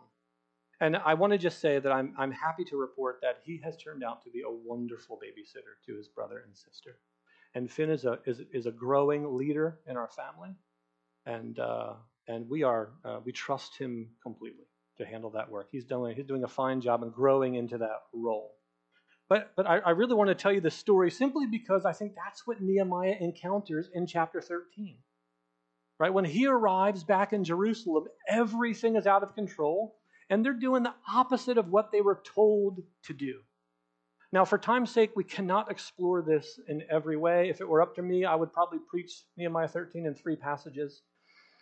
[0.79, 3.77] And I want to just say that I'm, I'm happy to report that he has
[3.77, 6.99] turned out to be a wonderful babysitter to his brother and sister.
[7.55, 10.55] And Finn is a, is, is a growing leader in our family.
[11.25, 11.93] And, uh,
[12.27, 14.65] and we, are, uh, we trust him completely.
[14.97, 15.67] To handle that work.
[15.71, 18.51] He's doing, he's doing a fine job and growing into that role.
[19.29, 22.13] But, but I, I really want to tell you this story simply because I think
[22.15, 24.97] that's what Nehemiah encounters in chapter 13.
[25.99, 26.13] Right?
[26.13, 29.95] When he arrives back in Jerusalem, everything is out of control,
[30.29, 33.39] and they're doing the opposite of what they were told to do.
[34.31, 37.49] Now, for time's sake, we cannot explore this in every way.
[37.49, 41.01] If it were up to me, I would probably preach Nehemiah 13 in three passages.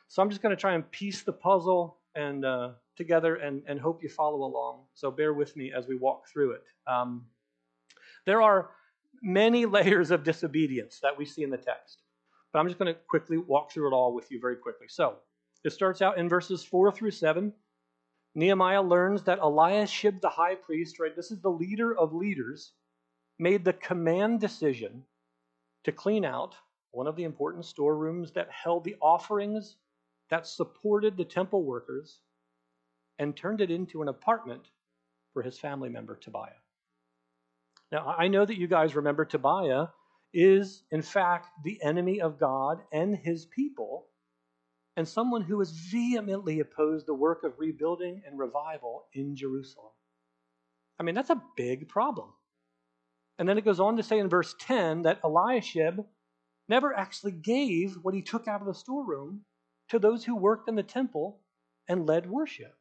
[0.08, 3.80] So I'm just going to try and piece the puzzle and uh, together and, and
[3.80, 4.82] hope you follow along.
[4.94, 6.64] So bear with me as we walk through it.
[6.88, 7.26] Um,
[8.26, 8.72] there are
[9.22, 12.02] many layers of disobedience that we see in the text,
[12.52, 14.88] but I'm just going to quickly walk through it all with you very quickly.
[14.90, 15.16] So
[15.64, 17.52] it starts out in verses 4 through 7.
[18.36, 22.74] Nehemiah learns that Eliashib the high priest, right, this is the leader of leaders,
[23.40, 25.04] made the command decision
[25.86, 26.56] to clean out
[26.92, 29.78] one of the important storerooms that held the offerings
[30.30, 32.22] that supported the temple workers
[33.20, 34.68] and turned it into an apartment
[35.34, 36.62] for his family member Tobiah.
[37.92, 39.88] Now, I know that you guys remember Tobiah
[40.34, 44.08] is, in fact, the enemy of God and his people,
[44.98, 49.92] and someone who has vehemently opposed the work of rebuilding and revival in Jerusalem.
[51.00, 52.30] I mean, that's a big problem.
[53.38, 56.00] And then it goes on to say in verse 10 that Eliashib
[56.68, 59.42] never actually gave what he took out of the storeroom
[59.90, 61.40] to those who worked in the temple
[61.88, 62.76] and led worship.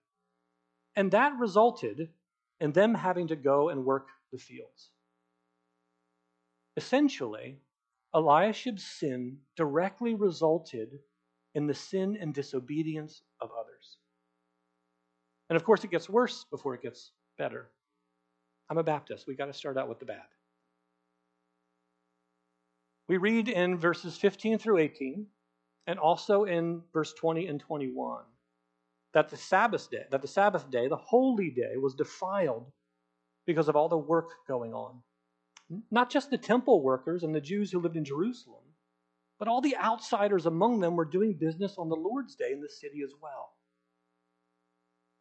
[0.96, 2.10] And that resulted
[2.60, 4.90] in them having to go and work the fields.
[6.76, 7.58] Essentially,
[8.14, 11.00] Eliashib's sin directly resulted
[11.54, 13.98] in the sin and disobedience of others.
[15.50, 17.70] And of course, it gets worse before it gets better.
[18.70, 19.26] I'm a Baptist.
[19.26, 20.22] We got to start out with the bad.
[23.08, 25.26] We read in verses 15 through 18,
[25.86, 28.22] and also in verse 20 and 21,
[29.12, 32.70] that the Sabbath day, that the Sabbath day, the holy day, was defiled
[33.46, 35.02] because of all the work going on.
[35.90, 38.62] Not just the temple workers and the Jews who lived in Jerusalem,
[39.38, 42.68] but all the outsiders among them were doing business on the Lord's day in the
[42.68, 43.50] city as well.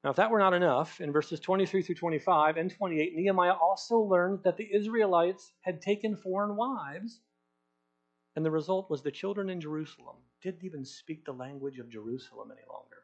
[0.04, 4.00] Now, if that were not enough, in verses 23 through 25 and 28, Nehemiah also
[4.00, 7.22] learned that the Israelites had taken foreign wives,
[8.36, 12.50] and the result was the children in Jerusalem didn't even speak the language of Jerusalem
[12.52, 12.98] any longer.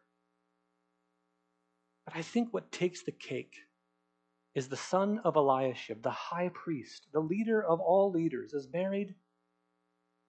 [2.06, 3.56] But I think what takes the cake
[4.56, 9.16] is the son of Eliashib, the high priest, the leader of all leaders, is married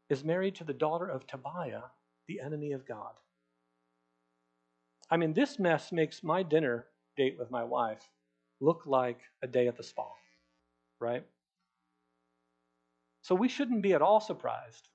[0.09, 1.83] is married to the daughter of Tobiah,
[2.27, 3.13] the enemy of God.
[5.09, 8.03] I mean, this mess makes my dinner date with my wife
[8.61, 10.09] look like a day at the spa,
[10.99, 11.25] right?
[13.23, 14.89] So we shouldn't be at all surprised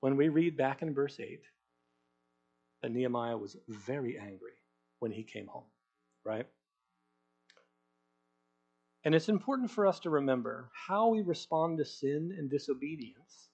[0.00, 1.40] when we read back in verse 8
[2.82, 4.52] that Nehemiah was very angry
[4.98, 5.64] when he came home,
[6.24, 6.46] right?
[9.04, 13.48] And it's important for us to remember how we respond to sin and disobedience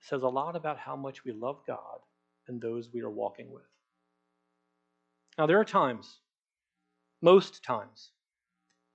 [0.00, 2.00] says a lot about how much we love God
[2.48, 3.62] and those we are walking with.
[5.38, 6.18] Now, there are times,
[7.22, 8.10] most times,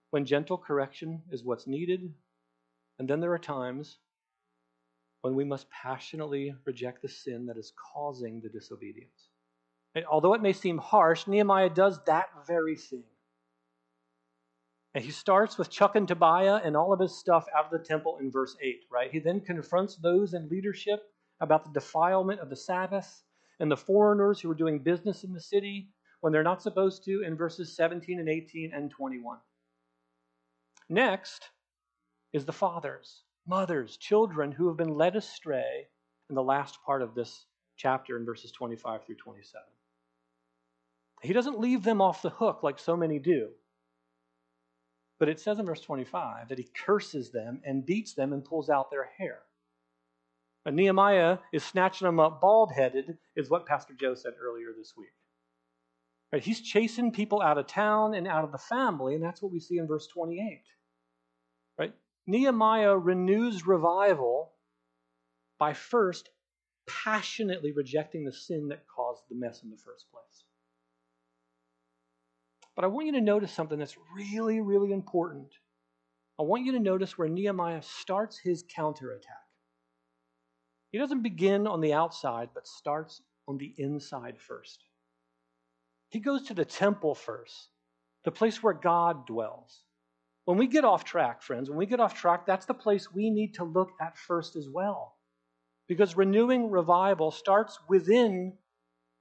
[0.09, 2.13] when gentle correction is what's needed,
[2.99, 3.97] and then there are times
[5.25, 9.29] when we must passionately reject the sin that is causing the disobedience.
[9.95, 13.05] And although it may seem harsh, Nehemiah does that very thing.
[14.93, 18.19] And he starts with chucking Tobiah and all of his stuff out of the temple
[18.21, 19.11] in verse 8, right?
[19.11, 21.01] He then confronts those in leadership
[21.41, 23.23] about the defilement of the Sabbath
[23.59, 25.89] and the foreigners who are doing business in the city
[26.21, 29.39] when they're not supposed to in verses 17 and 18 and 21.
[30.87, 31.49] Next
[32.31, 35.87] is the fathers, mothers, children who have been led astray
[36.29, 37.45] in the last part of this
[37.77, 39.63] chapter in verses 25 through 27.
[41.21, 43.49] He doesn't leave them off the hook like so many do.
[45.19, 48.69] But it says in verse 25 that he curses them and beats them and pulls
[48.69, 49.39] out their hair.
[50.65, 54.93] And Nehemiah is snatching them up bald headed, is what Pastor Joe said earlier this
[54.97, 55.13] week.
[56.33, 59.51] Right, he's chasing people out of town and out of the family, and that's what
[59.51, 60.63] we see in verse 28.
[62.27, 64.51] Nehemiah renews revival
[65.59, 66.29] by first
[66.87, 70.43] passionately rejecting the sin that caused the mess in the first place.
[72.75, 75.53] But I want you to notice something that's really, really important.
[76.37, 79.45] I want you to notice where Nehemiah starts his counterattack.
[80.91, 84.83] He doesn't begin on the outside, but starts on the inside first.
[86.09, 87.69] He goes to the temple first,
[88.25, 89.84] the place where God dwells.
[90.45, 93.29] When we get off track, friends, when we get off track, that's the place we
[93.29, 95.15] need to look at first as well.
[95.87, 98.53] Because renewing revival starts within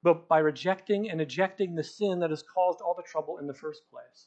[0.05, 3.55] but by rejecting and ejecting the sin that has caused all the trouble in the
[3.55, 4.27] first place.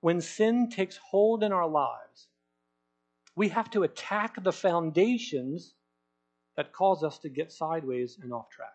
[0.00, 2.26] When sin takes hold in our lives,
[3.36, 5.74] we have to attack the foundations
[6.56, 8.74] that cause us to get sideways and off track.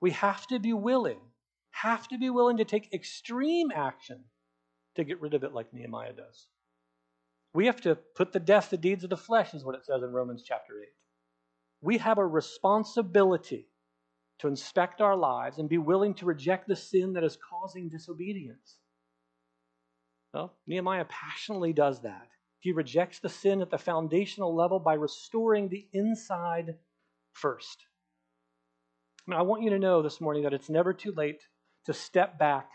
[0.00, 1.20] We have to be willing,
[1.70, 4.24] have to be willing to take extreme action
[4.96, 6.46] to get rid of it like Nehemiah does.
[7.54, 10.02] We have to put to death the deeds of the flesh, is what it says
[10.02, 10.88] in Romans chapter 8.
[11.82, 13.68] We have a responsibility
[14.38, 18.78] to inspect our lives and be willing to reject the sin that is causing disobedience.
[20.32, 22.28] Well, Nehemiah passionately does that.
[22.60, 26.76] He rejects the sin at the foundational level by restoring the inside
[27.32, 27.84] first.
[29.30, 31.42] I, I want you to know this morning that it's never too late
[31.86, 32.70] to step back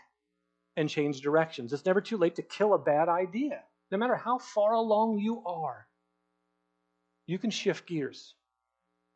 [0.78, 1.72] and change directions.
[1.72, 3.64] It's never too late to kill a bad idea.
[3.90, 5.88] No matter how far along you are,
[7.26, 8.34] you can shift gears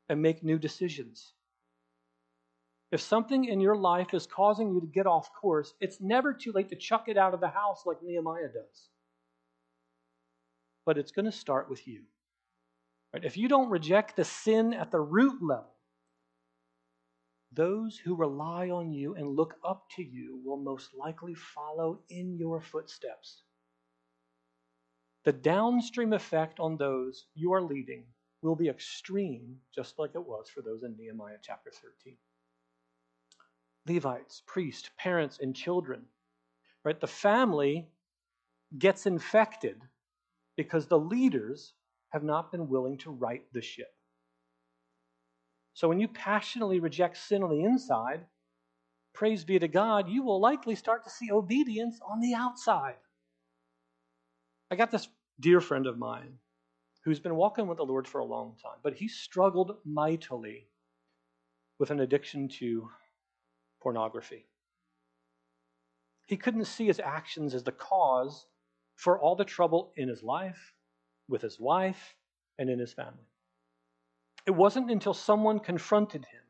[0.08, 1.34] and make new decisions.
[2.90, 6.50] If something in your life is causing you to get off course, it's never too
[6.52, 8.88] late to chuck it out of the house like Nehemiah does.
[10.84, 12.00] But it's going to start with you.
[13.14, 13.24] Right?
[13.24, 15.71] If you don't reject the sin at the root level,
[17.54, 22.36] those who rely on you and look up to you will most likely follow in
[22.38, 23.42] your footsteps.
[25.24, 28.04] The downstream effect on those you are leading
[28.42, 32.16] will be extreme, just like it was for those in Nehemiah chapter 13.
[33.86, 36.02] Levites, priests, parents, and children.
[36.84, 37.00] Right?
[37.00, 37.88] The family
[38.78, 39.80] gets infected
[40.56, 41.74] because the leaders
[42.10, 43.94] have not been willing to right the ship.
[45.74, 48.26] So when you passionately reject sin on the inside,
[49.14, 52.96] praise be to God, you will likely start to see obedience on the outside.
[54.70, 55.08] I got this
[55.40, 56.38] dear friend of mine
[57.04, 60.68] who's been walking with the Lord for a long time, but he struggled mightily
[61.78, 62.88] with an addiction to
[63.80, 64.46] pornography.
[66.26, 68.46] He couldn't see his actions as the cause
[68.94, 70.74] for all the trouble in his life,
[71.28, 72.14] with his wife,
[72.58, 73.31] and in his family.
[74.46, 76.42] It wasn't until someone confronted him,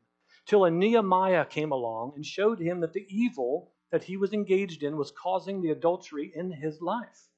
[0.45, 4.81] till a Nehemiah came along and showed him that the evil that he was engaged
[4.81, 7.29] in was causing the adultery in his life.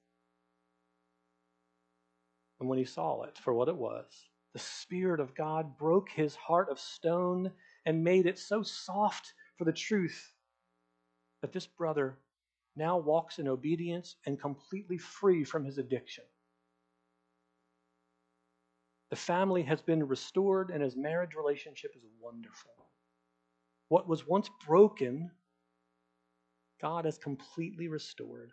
[2.59, 6.35] And when he saw it for what it was, the Spirit of God broke his
[6.35, 7.51] heart of stone
[7.85, 10.33] and made it so soft for the truth
[11.41, 12.17] that this brother
[12.77, 16.23] now walks in obedience and completely free from his addiction.
[19.15, 22.73] The family has been restored and his marriage relationship is wonderful.
[23.87, 25.31] What was once broken,
[26.81, 28.51] God has completely restored.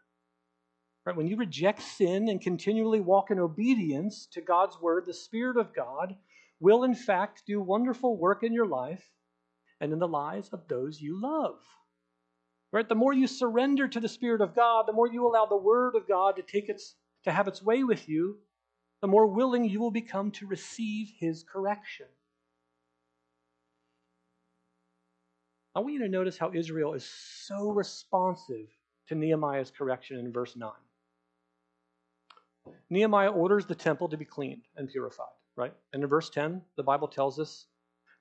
[1.04, 1.16] Right?
[1.16, 5.74] When you reject sin and continually walk in obedience to God's word, the Spirit of
[5.74, 6.14] God
[6.60, 9.10] will, in fact, do wonderful work in your life
[9.80, 11.58] and in the lives of those you love.
[12.70, 12.88] Right?
[12.88, 15.96] The more you surrender to the Spirit of God, the more you allow the Word
[15.96, 16.94] of God to take its
[17.24, 18.38] to have its way with you,
[19.03, 22.07] the more willing you will become to receive His correction.
[25.74, 28.68] I want you to notice how Israel is so responsive
[29.09, 30.70] to Nehemiah's correction in verse 9.
[32.90, 35.26] Nehemiah orders the temple to be cleaned and purified,
[35.57, 35.74] right?
[35.92, 37.66] And in verse 10, the Bible tells us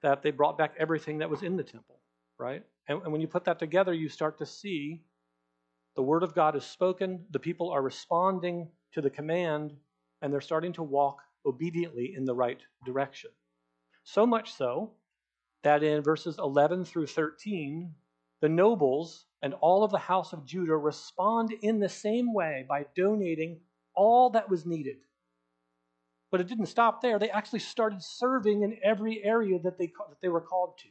[0.01, 1.99] that they brought back everything that was in the temple,
[2.39, 2.63] right?
[2.87, 5.03] And, and when you put that together, you start to see
[5.95, 9.73] the word of God is spoken, the people are responding to the command,
[10.21, 13.31] and they're starting to walk obediently in the right direction.
[14.03, 14.91] So much so
[15.63, 17.93] that in verses 11 through 13,
[18.41, 22.85] the nobles and all of the house of Judah respond in the same way by
[22.95, 23.59] donating
[23.93, 24.97] all that was needed
[26.31, 27.19] but it didn't stop there.
[27.19, 30.87] They actually started serving in every area that they, that they were called to.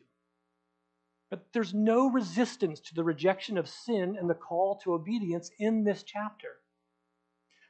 [1.30, 5.84] But there's no resistance to the rejection of sin and the call to obedience in
[5.84, 6.58] this chapter.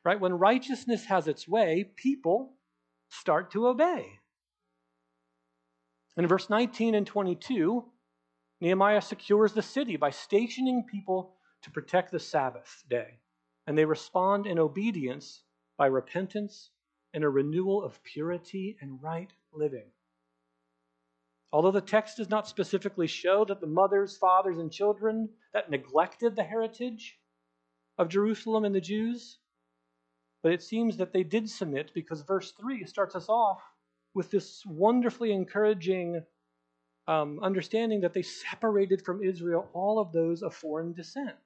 [0.04, 0.20] Right?
[0.20, 2.54] When righteousness has its way, people
[3.08, 4.06] start to obey.
[6.16, 7.84] In verse 19 and 22,
[8.60, 13.18] Nehemiah secures the city by stationing people to protect the Sabbath day.
[13.66, 15.42] And they respond in obedience
[15.76, 16.70] by repentance
[17.14, 19.86] and a renewal of purity and right living.
[21.52, 26.36] Although the text does not specifically show that the mothers, fathers, and children that neglected
[26.36, 27.18] the heritage
[27.98, 29.38] of Jerusalem and the Jews,
[30.42, 33.62] but it seems that they did submit because verse 3 starts us off
[34.14, 36.22] with this wonderfully encouraging
[37.06, 41.36] um, understanding that they separated from Israel all of those of foreign descent.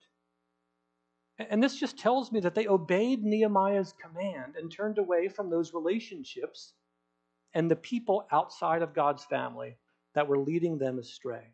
[1.39, 5.75] And this just tells me that they obeyed Nehemiah's command and turned away from those
[5.75, 6.75] relationships
[7.55, 9.77] and the people outside of God's family
[10.15, 11.45] that were leading them astray.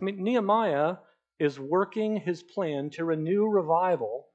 [0.00, 0.96] I mean, Nehemiah
[1.40, 4.27] is working his plan to renew revival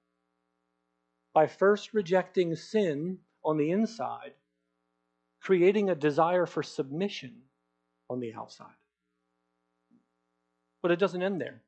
[1.33, 4.33] by first rejecting sin on the inside,
[5.41, 7.33] creating a desire for submission
[8.09, 8.67] on the outside.
[10.81, 11.61] But it doesn't end there.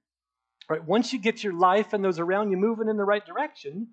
[0.69, 0.83] Right?
[0.83, 3.87] Once you get your life and those around you moving in the right direction,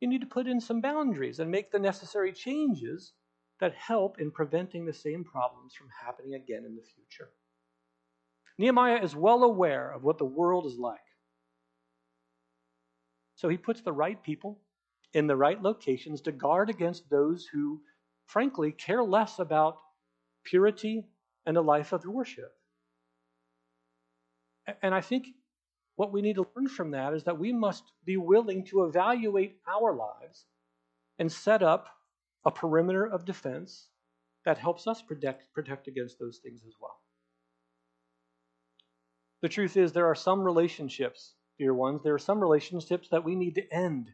[0.00, 3.12] you need to put in some boundaries and make the necessary changes
[3.60, 7.30] that help in preventing the same problems from happening again in the future.
[8.56, 10.98] Nehemiah is well aware of what the world is like.
[13.34, 14.58] So he puts the right people
[15.12, 17.80] in the right locations to guard against those who,
[18.26, 19.78] frankly, care less about
[20.44, 21.04] purity
[21.46, 22.52] and a life of worship.
[24.82, 25.26] And I think
[25.96, 29.56] what we need to learn from that is that we must be willing to evaluate
[29.68, 30.44] our lives
[31.18, 31.88] and set up
[32.44, 33.88] a perimeter of defense
[34.44, 36.98] that helps us protect, protect against those things as well.
[39.42, 43.34] The truth is, there are some relationships, dear ones, there are some relationships that we
[43.34, 44.10] need to end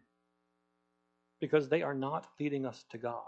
[1.40, 3.22] because they are not leading us to God,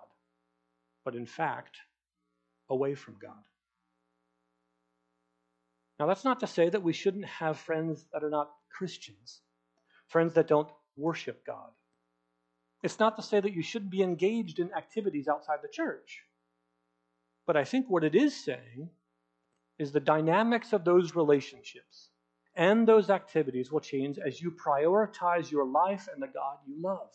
[1.04, 1.76] but in fact,
[2.70, 3.32] away from God.
[5.98, 9.40] Now, that's not to say that we shouldn't have friends that are not Christians,
[10.06, 11.70] friends that don't worship God.
[12.82, 16.22] It's not to say that you shouldn't be engaged in activities outside the church.
[17.46, 18.90] But I think what it is saying
[19.78, 22.10] is the dynamics of those relationships
[22.54, 27.10] and those activities will change as you prioritize your life and the God you love.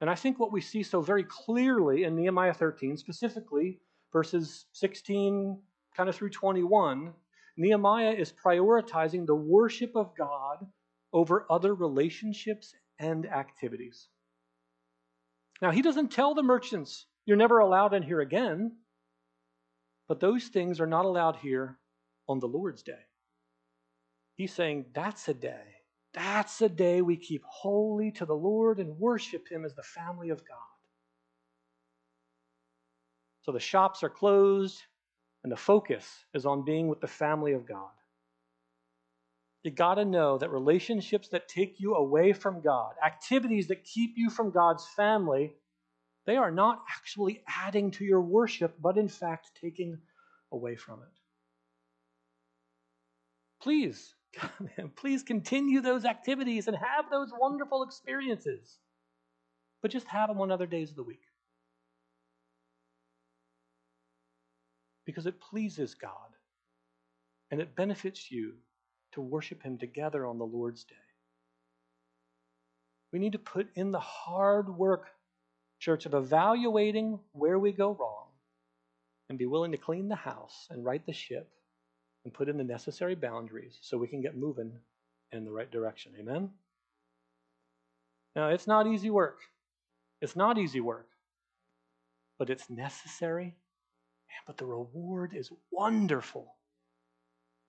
[0.00, 3.80] And I think what we see so very clearly in Nehemiah 13, specifically
[4.12, 5.60] verses 16
[5.96, 7.12] kind of through 21,
[7.56, 10.66] Nehemiah is prioritizing the worship of God
[11.12, 14.08] over other relationships and activities.
[15.60, 18.76] Now, he doesn't tell the merchants, you're never allowed in here again,
[20.06, 21.78] but those things are not allowed here
[22.28, 23.00] on the Lord's day.
[24.36, 25.77] He's saying that's a day.
[26.18, 30.30] That's a day we keep holy to the Lord and worship Him as the family
[30.30, 30.58] of God.
[33.42, 34.82] So the shops are closed,
[35.44, 36.04] and the focus
[36.34, 37.92] is on being with the family of God.
[39.62, 44.14] You got to know that relationships that take you away from God, activities that keep
[44.16, 45.54] you from God's family,
[46.26, 49.98] they are not actually adding to your worship, but in fact taking
[50.50, 51.20] away from it.
[53.62, 54.16] Please,
[54.96, 58.78] please continue those activities and have those wonderful experiences,
[59.82, 61.22] but just have them on other days of the week.
[65.08, 66.12] because it pleases God
[67.50, 68.52] and it benefits you
[69.12, 70.94] to worship Him together on the Lord's day.
[73.10, 75.06] We need to put in the hard work,
[75.78, 78.26] church, of evaluating where we go wrong
[79.30, 81.48] and be willing to clean the house and right the ship
[82.24, 84.72] and put in the necessary boundaries so we can get moving
[85.32, 86.12] in the right direction.
[86.18, 86.50] Amen?
[88.36, 89.40] Now, it's not easy work.
[90.20, 91.08] It's not easy work,
[92.38, 93.54] but it's necessary
[94.46, 96.54] but the reward is wonderful.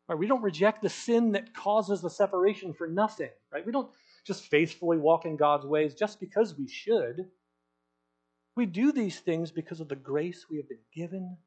[0.07, 0.17] Right?
[0.17, 3.29] We don't reject the sin that causes the separation for nothing.
[3.51, 3.65] Right?
[3.65, 3.91] We don't
[4.25, 7.25] just faithfully walk in God's ways just because we should.
[8.55, 11.37] We do these things because of the grace we have been given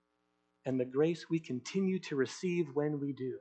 [0.64, 3.38] and the grace we continue to receive when we do.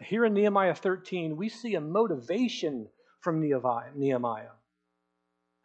[0.00, 2.88] Here in Nehemiah 13, we see a motivation
[3.20, 4.50] from Nehemiah.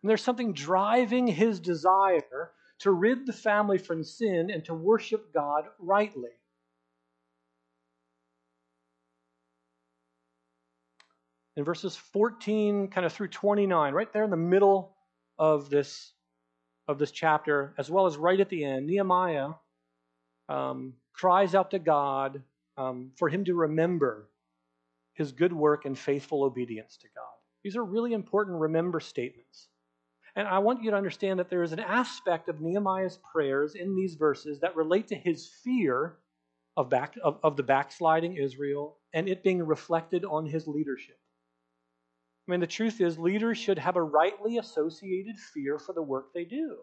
[0.02, 5.34] And there's something driving his desire to rid the family from sin and to worship
[5.34, 6.30] God rightly.
[11.58, 14.96] In verses 14 kind of through 29, right there in the middle
[15.38, 16.14] of this
[16.88, 19.50] of this chapter, as well as right at the end, Nehemiah
[20.50, 22.42] um, cries out to God
[22.78, 24.30] um, for him to remember
[25.14, 27.26] his good work and faithful obedience to God.
[27.64, 29.68] These are really important remember statements.
[30.36, 33.96] And I want you to understand that there is an aspect of Nehemiah's prayers in
[33.96, 36.18] these verses that relate to his fear
[36.78, 41.20] of, back, of, of the backsliding Israel and it being reflected on his leadership.
[42.48, 46.34] I mean, the truth is, leaders should have a rightly associated fear for the work
[46.34, 46.78] they do.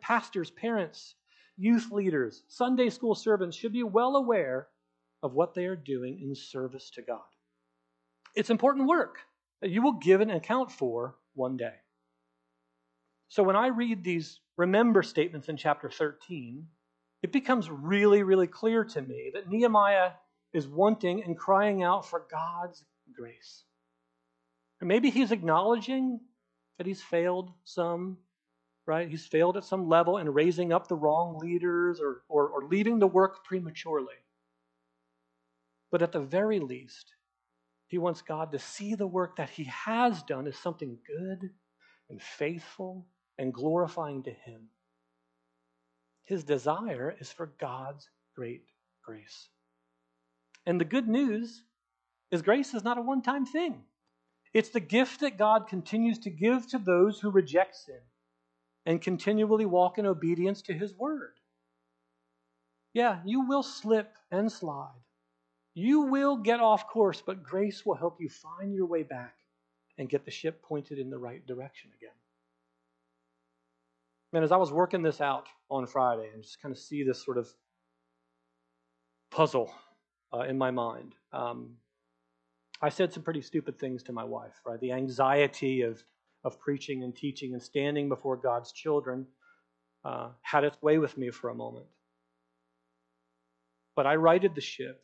[0.00, 1.14] Pastors, parents,
[1.58, 4.68] youth leaders, Sunday school servants should be well aware
[5.22, 7.20] of what they are doing in service to God.
[8.34, 9.18] It's important work
[9.60, 11.74] that you will give an account for one day.
[13.28, 16.66] So when I read these remember statements in chapter 13,
[17.22, 20.12] it becomes really, really clear to me that Nehemiah
[20.52, 23.64] is wanting and crying out for God's grace.
[24.80, 26.20] And maybe he's acknowledging
[26.78, 28.18] that he's failed some,
[28.88, 29.08] right?
[29.08, 32.98] He's failed at some level in raising up the wrong leaders or, or, or leaving
[32.98, 34.14] the work prematurely.
[35.92, 37.14] But at the very least,
[37.86, 41.50] he wants God to see the work that he has done as something good
[42.08, 43.06] and faithful
[43.38, 44.68] and glorifying to him.
[46.24, 48.64] His desire is for God's great
[49.04, 49.48] grace.
[50.66, 51.62] And the good news
[52.30, 53.82] is grace is not a one time thing.
[54.54, 58.00] It's the gift that God continues to give to those who reject sin
[58.88, 61.34] and continually walk in obedience to his word.
[62.94, 65.04] Yeah, you will slip and slide.
[65.74, 69.34] You will get off course, but grace will help you find your way back
[69.98, 72.14] and get the ship pointed in the right direction again.
[74.32, 77.22] Man, as I was working this out on Friday and just kind of see this
[77.22, 77.46] sort of
[79.30, 79.70] puzzle
[80.32, 81.76] uh, in my mind, um,
[82.80, 84.80] I said some pretty stupid things to my wife, right?
[84.80, 86.02] The anxiety of,
[86.48, 89.26] of preaching and teaching and standing before God's children
[90.04, 91.86] uh, had its way with me for a moment.
[93.94, 95.02] But I righted the ship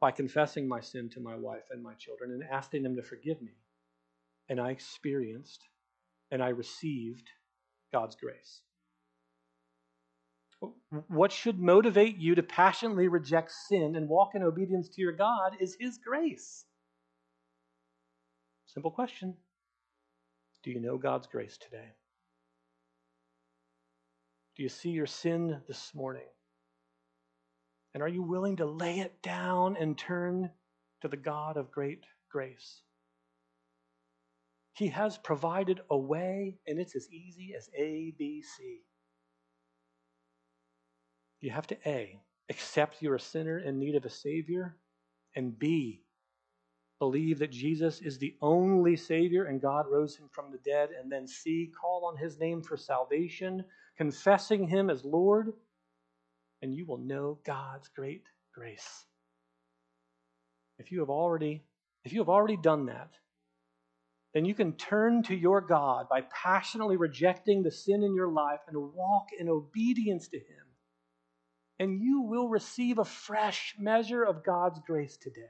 [0.00, 3.40] by confessing my sin to my wife and my children and asking them to forgive
[3.42, 3.52] me.
[4.48, 5.60] And I experienced
[6.30, 7.28] and I received
[7.92, 8.60] God's grace.
[11.08, 15.56] What should motivate you to passionately reject sin and walk in obedience to your God
[15.60, 16.64] is His grace.
[18.66, 19.36] Simple question
[20.64, 21.92] Do you know God's grace today?
[24.56, 26.26] Do you see your sin this morning?
[27.92, 30.50] And are you willing to lay it down and turn
[31.02, 32.80] to the God of great grace?
[34.72, 38.80] He has provided a way, and it's as easy as A, B, C.
[41.40, 44.78] You have to A, accept you're a sinner in need of a Savior,
[45.36, 46.03] and B,
[46.98, 51.10] believe that Jesus is the only Savior and God rose him from the dead, and
[51.10, 53.64] then C, call on his name for salvation,
[53.96, 55.52] confessing him as Lord,
[56.62, 58.24] and you will know God's great
[58.54, 59.04] grace.
[60.78, 61.62] If you have already
[62.04, 63.10] if you have already done that,
[64.34, 68.60] then you can turn to your God by passionately rejecting the sin in your life
[68.68, 70.66] and walk in obedience to Him.
[71.78, 75.40] And you will receive a fresh measure of God's grace today.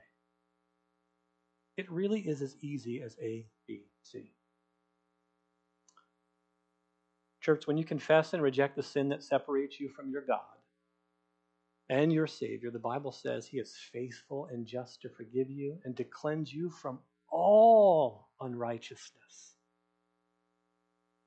[1.76, 4.32] It really is as easy as A, B, C.
[7.40, 10.40] Church, when you confess and reject the sin that separates you from your God
[11.90, 15.96] and your Savior, the Bible says He is faithful and just to forgive you and
[15.96, 17.00] to cleanse you from
[17.30, 19.56] all unrighteousness.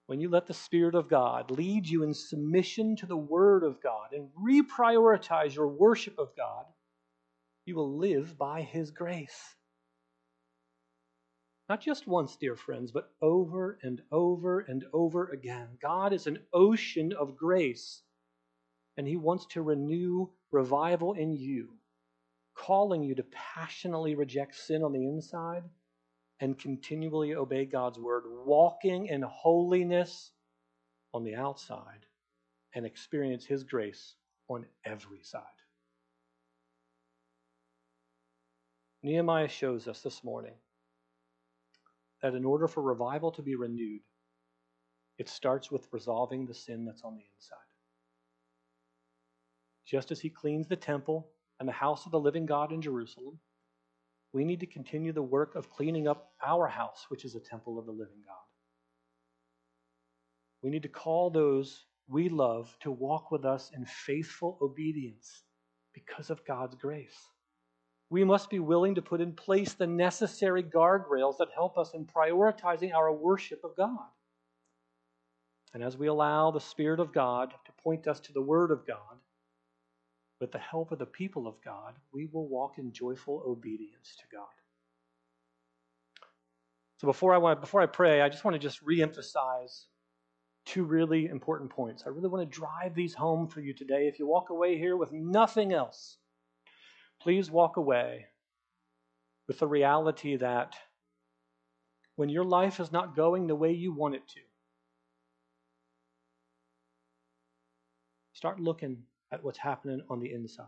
[0.07, 3.83] When you let the Spirit of God lead you in submission to the Word of
[3.83, 6.65] God and reprioritize your worship of God,
[7.65, 9.56] you will live by His grace.
[11.69, 15.67] Not just once, dear friends, but over and over and over again.
[15.81, 18.03] God is an ocean of grace,
[18.95, 21.73] and He wants to renew revival in you,
[22.55, 25.63] calling you to passionately reject sin on the inside
[26.39, 30.31] and continually obey God's word, walking in holiness
[31.13, 32.05] on the outside,
[32.75, 34.15] and experience His grace
[34.47, 35.43] on every side.
[39.03, 40.53] Nehemiah shows us this morning
[42.21, 44.01] that in order for revival to be renewed,
[45.17, 47.57] it starts with resolving the sin that's on the inside.
[49.85, 53.39] Just as he cleans the temple and the house of the living God in Jerusalem,
[54.33, 57.79] we need to continue the work of cleaning up our house, which is a temple
[57.79, 58.35] of the living God.
[60.61, 65.43] We need to call those we love to walk with us in faithful obedience
[65.93, 67.17] because of God's grace.
[68.09, 72.05] We must be willing to put in place the necessary guardrails that help us in
[72.05, 74.07] prioritizing our worship of God.
[75.73, 78.87] And as we allow the Spirit of God to point us to the Word of
[78.87, 79.17] God,
[80.39, 84.23] with the help of the people of God, we will walk in joyful obedience to
[84.31, 84.45] God.
[86.97, 89.85] So before I want before I pray, I just want to just reemphasize
[90.65, 92.03] two really important points.
[92.05, 94.07] I really want to drive these home for you today.
[94.07, 96.17] If you walk away here with nothing else,
[97.21, 98.25] please walk away
[99.47, 100.75] with the reality that
[102.15, 104.39] when your life is not going the way you want it to,
[108.33, 110.65] start looking at what's happening on the inside.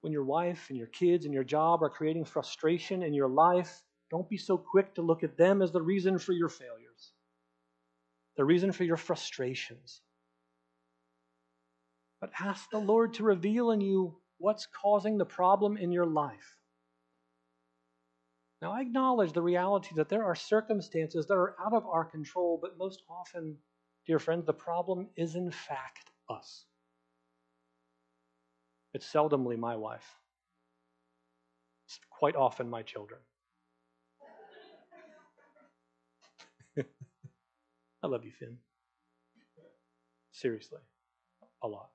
[0.00, 3.82] When your wife and your kids and your job are creating frustration in your life,
[4.10, 7.12] don't be so quick to look at them as the reason for your failures,
[8.36, 10.00] the reason for your frustrations.
[12.20, 16.56] But ask the Lord to reveal in you what's causing the problem in your life.
[18.62, 22.58] Now, I acknowledge the reality that there are circumstances that are out of our control,
[22.60, 23.58] but most often,
[24.06, 26.66] dear friends, the problem is in fact us.
[28.92, 30.18] It's seldomly my wife
[31.86, 33.20] it's quite often my children.
[38.02, 38.58] I love you, Finn.
[40.32, 40.78] Seriously,
[41.62, 41.90] a lot.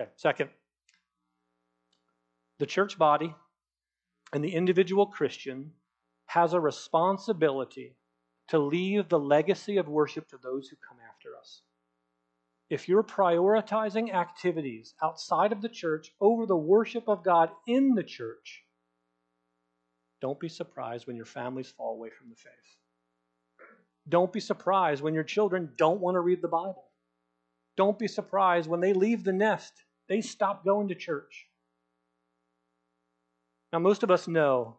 [0.00, 0.50] Okay, second,
[2.60, 3.34] the church body
[4.34, 5.72] and the individual Christian
[6.26, 7.96] has a responsibility
[8.48, 11.62] to leave the legacy of worship to those who come after us.
[12.68, 18.04] If you're prioritizing activities outside of the church over the worship of God in the
[18.04, 18.62] church,
[20.20, 22.52] don't be surprised when your families fall away from the faith.
[24.08, 26.84] Don't be surprised when your children don't want to read the Bible.
[27.76, 29.72] Don't be surprised when they leave the nest,
[30.08, 31.46] they stop going to church.
[33.72, 34.78] Now, most of us know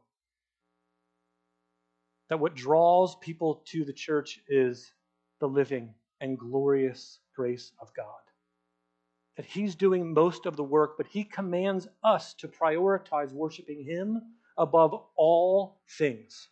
[2.30, 4.92] that what draws people to the church is
[5.39, 8.06] the living and glorious grace of God.
[9.38, 14.22] That He's doing most of the work, but He commands us to prioritize worshiping Him
[14.58, 16.50] above all things.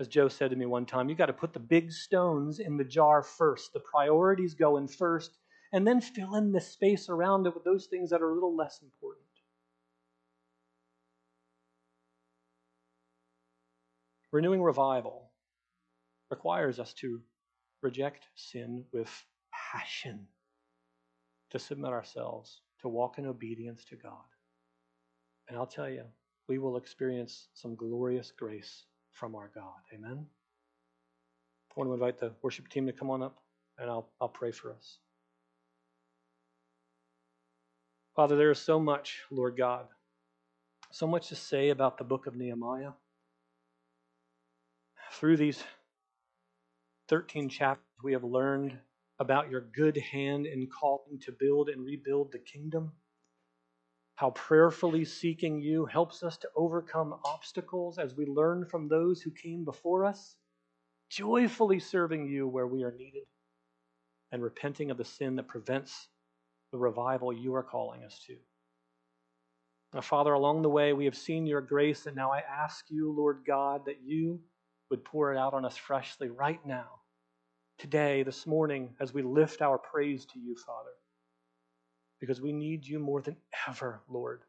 [0.00, 2.76] As Joe said to me one time, you got to put the big stones in
[2.76, 3.72] the jar first.
[3.72, 5.38] The priorities go in first,
[5.72, 8.56] and then fill in the space around it with those things that are a little
[8.56, 9.21] less important.
[14.32, 15.30] Renewing revival
[16.30, 17.20] requires us to
[17.82, 19.10] reject sin with
[19.52, 20.26] passion,
[21.50, 24.24] to submit ourselves, to walk in obedience to God.
[25.48, 26.04] And I'll tell you,
[26.48, 29.80] we will experience some glorious grace from our God.
[29.94, 30.24] Amen.
[31.70, 33.38] I want to invite the worship team to come on up,
[33.78, 34.98] and I'll, I'll pray for us.
[38.16, 39.86] Father, there is so much, Lord God,
[40.90, 42.92] so much to say about the book of Nehemiah.
[45.12, 45.62] Through these
[47.08, 48.78] 13 chapters, we have learned
[49.18, 52.92] about your good hand in calling to build and rebuild the kingdom
[54.22, 59.32] how prayerfully seeking you helps us to overcome obstacles as we learn from those who
[59.32, 60.36] came before us,
[61.10, 63.24] joyfully serving you where we are needed,
[64.30, 66.08] and repenting of the sin that prevents
[66.70, 68.36] the revival you are calling us to.
[69.92, 73.12] Now, Father, along the way, we have seen your grace, and now I ask you,
[73.12, 74.40] Lord God, that you
[74.92, 77.00] would pour it out on us freshly right now,
[77.78, 80.92] today, this morning, as we lift our praise to you, Father
[82.22, 83.36] because we need you more than
[83.66, 84.42] ever, Lord.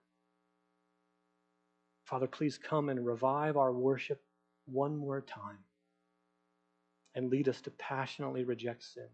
[2.05, 4.21] Father, please come and revive our worship
[4.65, 5.57] one more time
[7.15, 9.07] and lead us to passionately reject sin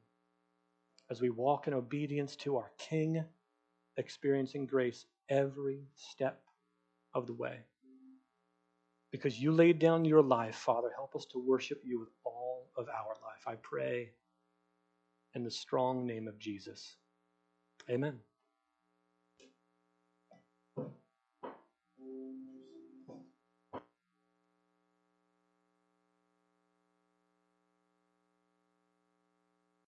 [1.10, 3.24] as we walk in obedience to our King,
[3.96, 6.42] experiencing grace every step
[7.14, 7.60] of the way.
[9.12, 12.88] Because you laid down your life, Father, help us to worship you with all of
[12.90, 13.48] our life.
[13.48, 14.12] I pray
[15.34, 16.96] in the strong name of Jesus.
[17.90, 18.20] Amen.